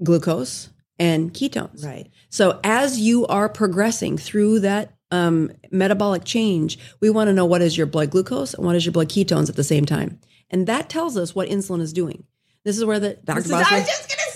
[0.02, 1.84] glucose and ketones.
[1.84, 2.10] Right.
[2.30, 7.62] So as you are progressing through that um, metabolic change, we want to know what
[7.62, 10.66] is your blood glucose and what is your blood ketones at the same time, and
[10.66, 12.24] that tells us what insulin is doing.
[12.64, 13.36] This is where the Dr.
[13.42, 14.27] This is- I was just gonna say.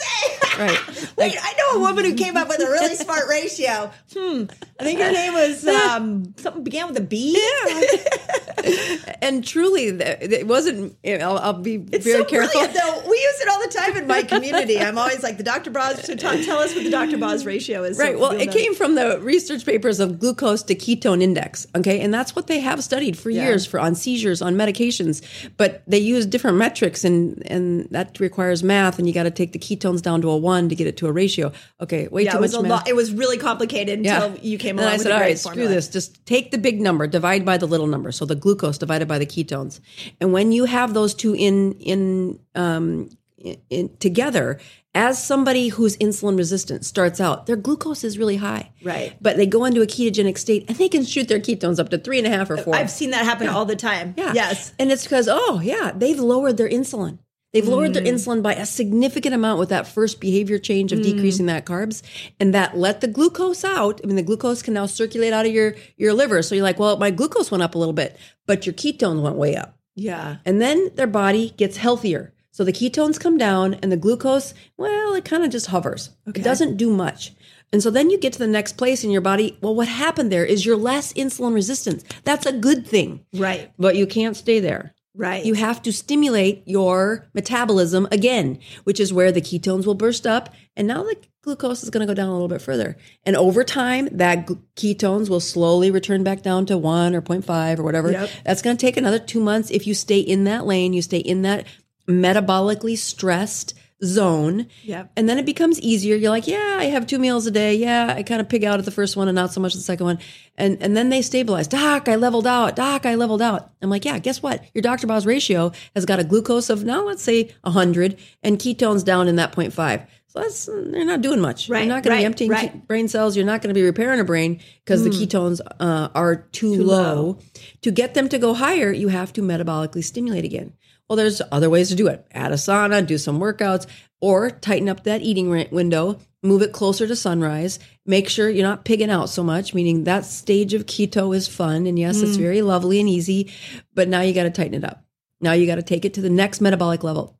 [0.58, 0.78] Right.
[1.16, 3.90] Wait, I know a woman who came up with a really smart ratio.
[4.14, 4.44] Hmm.
[4.78, 7.38] I think her name was um, something began with a B.
[7.38, 9.06] Yeah.
[9.22, 10.96] and truly, it wasn't.
[11.06, 12.60] I'll, I'll be It's very so careful.
[12.60, 13.02] though.
[13.08, 14.78] We use it all the time in my community.
[14.78, 15.70] I'm always like the Dr.
[15.70, 16.04] Boz.
[16.04, 17.18] So ta- tell us what the Dr.
[17.18, 17.96] Boz ratio is.
[17.96, 18.18] so Right.
[18.18, 18.52] Well, we'll it know.
[18.52, 21.66] came from the research papers of glucose to ketone index.
[21.74, 23.44] Okay, and that's what they have studied for Yeah.
[23.46, 25.22] years for on seizures, on medications.
[25.56, 29.52] But they use different metrics, and and that requires math, and you got to take
[29.52, 31.52] the ketones down to a one to get it to a ratio.
[31.80, 32.70] Okay, way Yeah, too it was much a math.
[32.70, 32.88] lot.
[32.88, 35.36] It was really complicated until you came and along I with said, all formula.
[35.36, 35.88] screw this.
[35.88, 38.12] Just take the big number, divide by the little number.
[38.12, 39.80] So the glucose divided by the ketones.
[40.20, 44.60] And when you have those two in in um in, in together,
[44.94, 48.70] as somebody who's insulin resistant starts out, their glucose is really high.
[48.84, 49.16] Right.
[49.20, 51.98] But they go into a ketogenic state and they can shoot their ketones up to
[51.98, 52.76] three and a half or four.
[52.76, 54.14] I've seen that happen all the time.
[54.16, 54.32] Yeah.
[54.34, 54.72] Yes.
[54.78, 57.18] And it's because, oh, yeah, they've lowered their insulin.
[57.52, 57.94] They've lowered Mm.
[57.94, 61.02] their insulin by a significant amount with that first behavior change of Mm.
[61.04, 62.02] decreasing that carbs.
[62.40, 64.00] And that let the glucose out.
[64.02, 66.42] I mean, the glucose can now circulate out of your, your liver.
[66.42, 69.36] So you're like, well, my glucose went up a little bit, but your ketones went
[69.36, 69.76] way up.
[69.94, 70.36] Yeah.
[70.46, 72.32] And then their body gets healthier.
[72.50, 76.10] So the ketones come down and the glucose, well, it kind of just hovers.
[76.26, 77.32] It doesn't do much.
[77.72, 79.56] And so then you get to the next place in your body.
[79.62, 82.04] Well, what happened there is you're less insulin resistant.
[82.24, 83.20] That's a good thing.
[83.34, 83.70] Right.
[83.78, 84.94] But you can't stay there.
[85.14, 85.44] Right.
[85.44, 90.54] You have to stimulate your metabolism again, which is where the ketones will burst up.
[90.74, 92.96] And now the glucose is going to go down a little bit further.
[93.24, 97.78] And over time, that gl- ketones will slowly return back down to one or 0.5
[97.78, 98.10] or whatever.
[98.12, 98.30] Yep.
[98.44, 99.70] That's going to take another two months.
[99.70, 101.66] If you stay in that lane, you stay in that
[102.08, 103.74] metabolically stressed
[104.04, 104.66] zone.
[104.82, 105.12] Yep.
[105.16, 106.16] And then it becomes easier.
[106.16, 107.74] You're like, yeah, I have two meals a day.
[107.74, 109.80] Yeah, I kind of pig out at the first one and not so much the
[109.80, 110.18] second one.
[110.56, 111.68] And and then they stabilize.
[111.68, 112.76] Doc, I leveled out.
[112.76, 113.70] Doc, I leveled out.
[113.80, 114.64] I'm like, yeah, guess what?
[114.74, 115.06] Your Dr.
[115.06, 119.36] Boz ratio has got a glucose of now let's say 100 and ketones down in
[119.36, 120.06] that 0.5.
[120.32, 121.68] So that's they're not doing much.
[121.68, 122.72] Right, You're not going to be emptying right.
[122.72, 123.36] ke- brain cells.
[123.36, 127.14] You're not going to be repairing a brain because the ketones uh, are too, low.
[127.14, 127.38] low.
[127.82, 130.72] To get them to go higher, you have to metabolically stimulate again.
[131.12, 132.26] Well, there's other ways to do it.
[132.32, 133.86] Add a sauna, do some workouts,
[134.22, 137.78] or tighten up that eating window, move it closer to sunrise.
[138.06, 141.86] Make sure you're not pigging out so much, meaning that stage of keto is fun.
[141.86, 142.40] And yes, it's mm.
[142.40, 143.52] very lovely and easy,
[143.92, 145.04] but now you got to tighten it up.
[145.38, 147.38] Now you got to take it to the next metabolic level.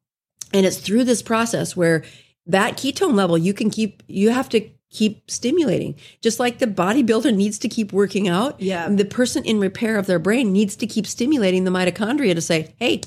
[0.52, 2.04] And it's through this process where
[2.44, 5.94] that ketone level you can keep, you have to keep stimulating.
[6.20, 8.60] Just like the bodybuilder needs to keep working out.
[8.60, 8.90] Yeah.
[8.90, 12.74] The person in repair of their brain needs to keep stimulating the mitochondria to say,
[12.78, 13.00] hey,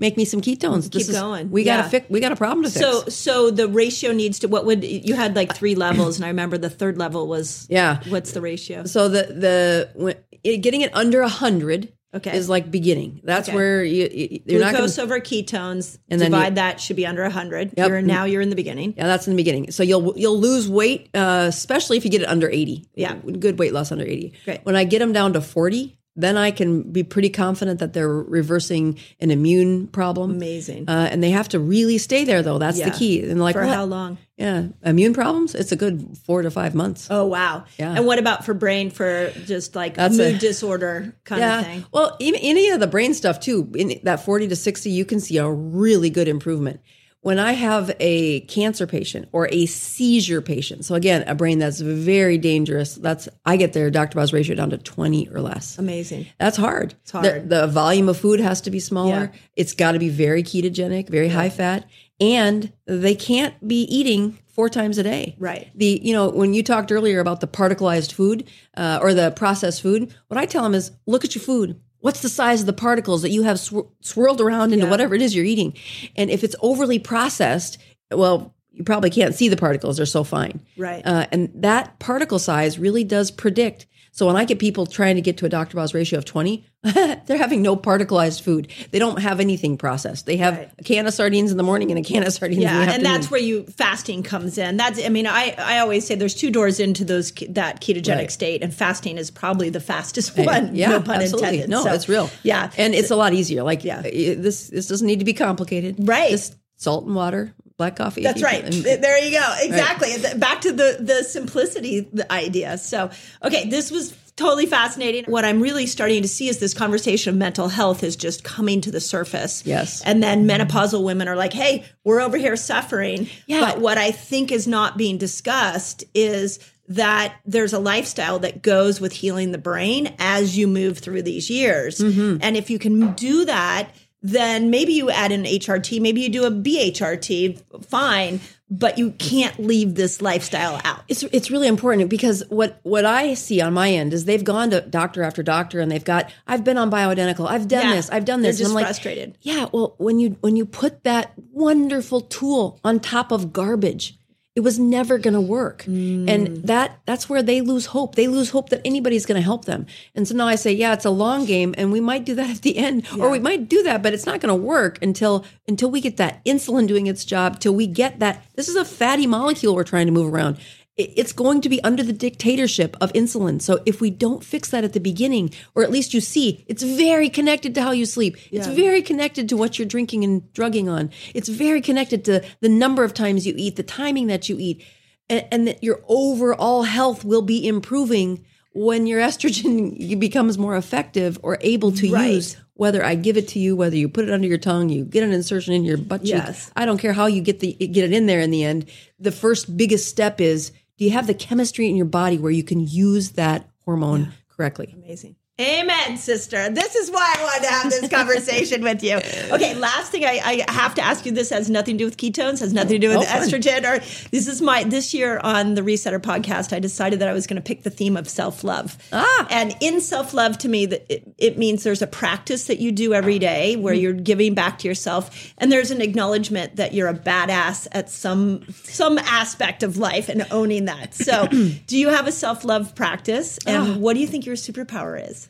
[0.00, 0.90] make me some ketones.
[0.90, 1.50] Keep going.
[1.50, 1.88] We got Yeah.
[1.88, 2.84] fix, we got a problem to fix.
[2.84, 6.28] So so the ratio needs to what would you had like three levels and I
[6.28, 8.00] remember the third level was yeah.
[8.08, 8.84] what's the ratio?
[8.84, 12.36] So the, the, when, it, getting it under a hundred Okay.
[12.36, 13.20] is like beginning.
[13.22, 13.54] That's Okay.
[13.56, 15.96] where you, you you're Glucose over ketones.
[16.08, 17.74] And then divide you- that should be under 100.
[17.76, 17.88] Yep.
[17.88, 18.94] You're now you're in the beginning.
[18.96, 19.70] Yeah, that's in the beginning.
[19.70, 22.84] So you'll you'll lose weight, uh, especially if you get it under eighty.
[22.96, 23.14] Yeah.
[23.14, 24.32] good weight loss under eighty.
[24.44, 24.58] Great.
[24.64, 28.08] When I get them down to forty, then I can be pretty confident that they're
[28.12, 30.32] reversing an immune problem.
[30.32, 30.88] Amazing.
[30.88, 32.58] Uh, and they have to really stay there, though.
[32.58, 32.90] That's Yeah.
[32.90, 33.22] the key.
[33.22, 33.74] And like, For what?
[33.74, 34.18] how long?
[34.36, 35.54] yeah, immune problems.
[35.54, 37.06] It's a good four to five months.
[37.10, 37.64] Oh wow.
[37.78, 37.94] Yeah.
[37.94, 41.60] And what about for brain for just like That's mood a- disorder kind yeah.
[41.60, 41.84] of thing?
[41.92, 43.70] Well, even any of the brain stuff too.
[43.74, 46.80] In that forty to sixty, you can see a really good improvement.
[47.22, 51.80] When I have a cancer patient or a seizure patient, so again, a brain that's
[51.80, 54.14] very dangerous, that's I get their Dr.
[54.14, 55.78] Boz ratio down to 20 or less.
[55.78, 56.26] Amazing.
[56.38, 56.94] That's hard.
[57.02, 57.26] It's hard.
[57.26, 59.30] The, the volume of food has to be smaller.
[59.32, 59.40] Yeah.
[59.54, 61.86] It's got to be very ketogenic, very high fat,
[62.20, 65.36] and they can't be eating four times a day.
[65.38, 65.70] Right.
[65.74, 69.82] The you know when you talked earlier about the particleized food uh, or the processed
[69.82, 71.80] food, what I tell them is look at your food.
[72.00, 74.90] What's the size of the particles that you have swir- swirled around into Yeah.
[74.90, 75.74] whatever it is you're eating?
[76.16, 77.78] And if it's overly processed,
[78.10, 80.60] well, you probably can't see the particles; they're so fine.
[80.76, 81.02] Right.
[81.06, 83.86] Uh, and that particle size really does predict.
[84.12, 85.76] So when I get people trying to get to a Dr.
[85.76, 88.68] Boz ratio of 20, they're having no particleized food.
[88.90, 90.26] They don't have anything processed.
[90.26, 90.70] They have Right.
[90.78, 92.92] a can of sardines in the morning and a can of sardines in the Yeah,
[92.92, 94.76] and that's where you fasting comes in.
[94.76, 98.30] That's I mean, I I always say there's two doors into those that ketogenic Right.
[98.32, 100.74] state, and fasting is probably the fastest one.
[100.74, 101.48] yeah, no pun absolutely.
[101.60, 101.70] intended.
[101.70, 102.30] No, So, it's real.
[102.42, 103.62] Yeah, and it's a lot easier.
[103.62, 104.02] Like, Yeah.
[104.12, 105.96] yeah, this this doesn't need to be complicated.
[106.00, 106.30] Right.
[106.30, 108.22] Just salt and water, black coffee.
[108.22, 108.62] That's right.
[108.62, 109.54] can- there you go.
[109.62, 110.10] Exactly.
[110.12, 112.76] Th- Back to the the simplicity the idea.
[112.76, 113.10] So,
[113.42, 115.24] okay, this was totally fascinating.
[115.24, 118.82] What I'm really starting to see is this conversation of mental health is just coming
[118.82, 119.64] to the surface.
[119.64, 120.02] Yes.
[120.02, 123.60] And then menopausal women are like, "Hey, we're over here suffering." Yeah.
[123.60, 126.58] But what I think is not being discussed is
[126.88, 131.48] that there's a lifestyle that goes with healing the brain as you move through these
[131.48, 131.98] years.
[132.00, 132.38] Mm-hmm.
[132.42, 133.90] And if you can do that,
[134.22, 138.40] then maybe you add an HRT, maybe you do a BHRT, fine,
[138.72, 141.02] but you can't leave this lifestyle out.
[141.08, 144.70] it's it's really important because what what I see on my end is they've gone
[144.70, 147.94] to doctor after doctor and they've got I've been on bioidentical, I've done Yeah.
[147.96, 148.60] this, I've done this.
[148.60, 149.36] and I'm like, frustrated.
[149.42, 154.19] Yeah, well, when you when you put that wonderful tool on top of garbage,
[154.60, 155.84] it was never going to work.
[155.84, 156.28] Mm.
[156.28, 158.14] And that that's where they lose hope.
[158.14, 159.86] They lose hope that anybody's going to help them.
[160.14, 162.50] And so now I say, yeah, it's a long game and we might do that
[162.50, 165.46] at the end or we might do that, but it's not going to work until
[165.66, 168.84] until we get that insulin doing its job, till we get that this is a
[168.84, 170.58] fatty molecule we're trying to move around.
[171.00, 173.60] It- It's going to be under the dictatorship of insulin.
[173.62, 176.82] So if we don't fix that at the beginning, or at least you see, it's
[176.82, 178.36] very connected to how you sleep.
[178.52, 181.10] It's very connected to what you're drinking and drugging on.
[181.34, 184.82] It's very connected to the number of times you eat, the timing that you eat,
[185.28, 191.38] and, and that your overall health will be improving when your estrogen becomes more effective
[191.42, 192.34] or able to Right.
[192.34, 192.56] use.
[192.74, 195.22] Whether I give it to you, whether you put it under your tongue, you get
[195.22, 196.30] an insertion in your butt cheek.
[196.30, 196.70] Yes.
[196.74, 198.86] I don't care how you get the get it in there in the end.
[199.18, 202.62] The first biggest step is do you have the chemistry in your body where you
[202.62, 204.94] can use that hormone correctly?
[205.02, 205.34] Amazing.
[205.60, 206.70] Amen, sister.
[206.70, 209.16] This is why I wanted to have this conversation with you.
[209.54, 211.32] Okay, last thing I, I have to ask you.
[211.32, 213.84] This has nothing to do with ketones, has nothing to do with Oh, estrogen.
[213.84, 213.98] Or
[214.30, 216.72] this is my this year on the Resetter podcast.
[216.72, 218.96] I decided that I was going to pick the theme of self love.
[219.12, 219.46] Ah.
[219.50, 222.90] and in self love, to me, that it, it means there's a practice that you
[222.90, 224.02] do every day where Mm-hmm.
[224.02, 228.64] you're giving back to yourself, and there's an acknowledgement that you're a badass at some
[228.84, 231.12] some aspect of life and owning that.
[231.12, 231.46] So,
[231.86, 233.96] do you have a self love practice, and Ah.
[233.98, 235.48] what do you think your superpower is?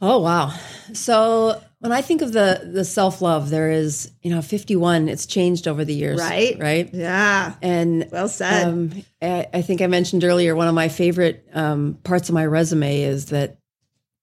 [0.00, 0.54] Oh wow.
[0.92, 5.08] So When I think of the the self love, there is you know 51.
[5.08, 6.56] It's changed over the years, Right.
[6.58, 6.88] Right.
[6.92, 7.54] Yeah.
[7.62, 8.68] And Well said.
[8.68, 12.46] Um, I, I think I mentioned earlier one of my favorite um, parts of my
[12.46, 13.58] resume is that,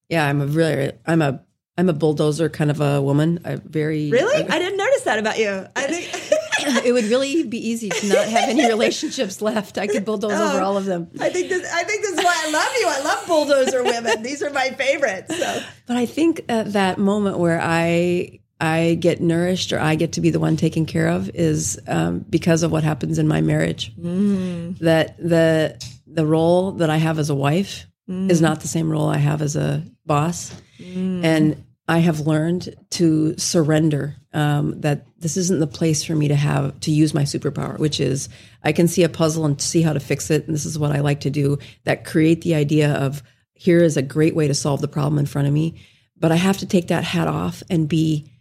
[0.09, 1.43] yeah, I'm a really I'm a
[1.78, 3.39] I'm a bulldozer kind of a woman.
[3.45, 4.43] I very Really?
[4.49, 5.67] I didn't notice that about you.
[5.75, 6.36] I think
[6.86, 9.78] it would really be easy to not have any relationships left.
[9.78, 11.09] I could bulldoze over oh, all of them.
[11.20, 12.88] I think this I think this is why I love you.
[12.88, 14.24] I love bulldozer women.
[14.24, 15.38] These are my favorites.
[15.38, 20.13] So But I think at that moment where I I get nourished or I get
[20.13, 23.41] to be the one taken care of is um, because of what happens in my
[23.41, 23.95] marriage.
[23.95, 24.80] Mm.
[24.80, 28.30] That the the role that I have as a wife mm.
[28.30, 31.24] is not the same role I have as a boss, mm.
[31.24, 34.15] and I have learned to surrender.
[34.38, 37.99] Um, that this isn't the place for me to have to use my superpower, which
[37.99, 38.29] is
[38.63, 40.91] I can see a puzzle and see how to fix it, and this is what
[40.91, 41.57] I like to do.
[41.85, 43.23] That create the idea of
[43.55, 45.81] here is a great way to solve the problem in front of me,
[46.15, 48.31] but I have to take that hat off and be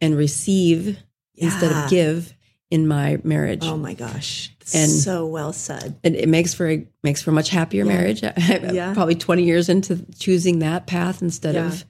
[0.00, 0.98] and receive
[1.34, 2.32] instead of give
[2.70, 3.64] in my marriage.
[3.64, 4.50] Oh my gosh.
[4.74, 5.98] And- so well said.
[6.02, 8.22] and it makes for a makes for a much happier marriage.
[8.38, 8.94] Yeah.
[8.94, 11.66] Probably 20 years into choosing that path instead Yeah.
[11.66, 11.84] of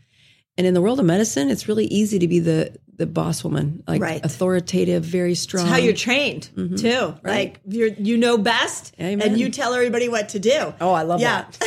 [0.57, 3.83] and in the world of medicine, it's really easy to be the the boss woman,
[3.87, 4.25] like Right.
[4.25, 5.65] authoritative, very strong.
[5.65, 7.15] It's how you're trained too.
[7.25, 9.27] Like you're you know best Amen.
[9.27, 10.75] and you tell everybody what to do.
[10.81, 11.45] Oh, I love yeah.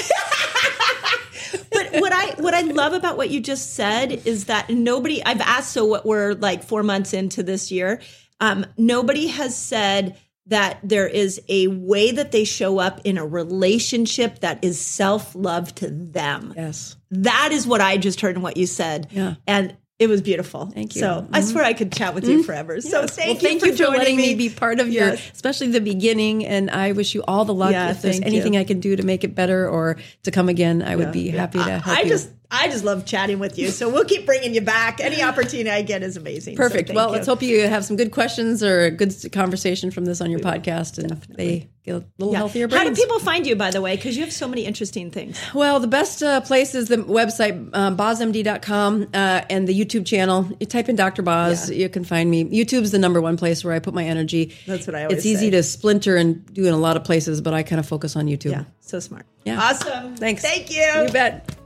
[1.72, 5.42] but what I what I love about what you just said is that nobody I've
[5.42, 8.02] asked so what we're like 4 months into this year
[8.40, 10.18] um nobody has said
[10.48, 15.76] that there is a way that they show up in a relationship that is self-love
[15.76, 16.54] to them.
[16.56, 16.96] Yes.
[17.12, 19.08] That is what I just heard in what you said.
[19.12, 19.36] Yeah.
[19.46, 20.68] And it was beautiful.
[20.68, 21.02] Thank you.
[21.02, 21.50] So I mm-hmm.
[21.50, 22.44] swear I could chat with you mm-hmm.
[22.44, 22.80] forever.
[22.82, 23.16] So Yes.
[23.16, 24.36] thank well, you thank for, you for joining letting me.
[24.36, 26.46] be part of your, especially the beginning.
[26.46, 27.72] And I wish you all the luck.
[27.72, 28.60] Yeah, if there's anything you.
[28.60, 31.38] I can do to make it better or to come again, I would be Yeah.
[31.38, 32.10] happy to help I you.
[32.10, 33.70] just I just love chatting with you.
[33.70, 35.02] So we'll keep bringing you back.
[35.02, 36.56] Any opportunity I get is amazing.
[36.56, 36.88] Perfect.
[36.88, 37.14] thank well, you.
[37.14, 40.40] let's hope you have some good questions or a good conversation from this on your
[40.40, 42.38] podcast, and they get a little Yeah.
[42.40, 43.98] healthier How do people find you, by the way?
[43.98, 45.38] Because you have so many interesting things.
[45.54, 50.50] Well, the best uh, place is the website, um, bozmd.com, uh, and the YouTube channel.
[50.60, 51.24] You type in Dr.
[51.24, 52.46] Boz, you can find me.
[52.46, 54.54] YouTube's the number one place where I put my energy.
[54.66, 55.52] That's what I always It's easy say.
[55.52, 58.28] to splinter and do in a lot of places, but I kind of focus on
[58.28, 58.52] YouTube.
[58.52, 59.26] Yeah, so smart.
[59.44, 59.60] Yeah.
[59.62, 60.16] Awesome.
[60.16, 60.42] Thanks.
[60.42, 60.82] Thank you.
[60.82, 61.58] You bet.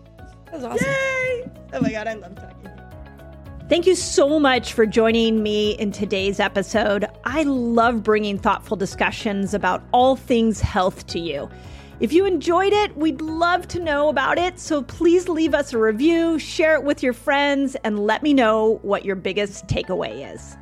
[0.51, 0.87] That was awesome.
[0.87, 1.49] Yay.
[1.73, 2.69] Oh my God, I love talking.
[3.69, 7.05] Thank you so much for joining me in today's episode.
[7.23, 11.49] I love bringing thoughtful discussions about all things health to you.
[12.01, 14.59] If you enjoyed it, we'd love to know about it.
[14.59, 18.79] So please leave us a review, share it with your friends, and let me know
[18.81, 20.57] what your biggest takeaway is.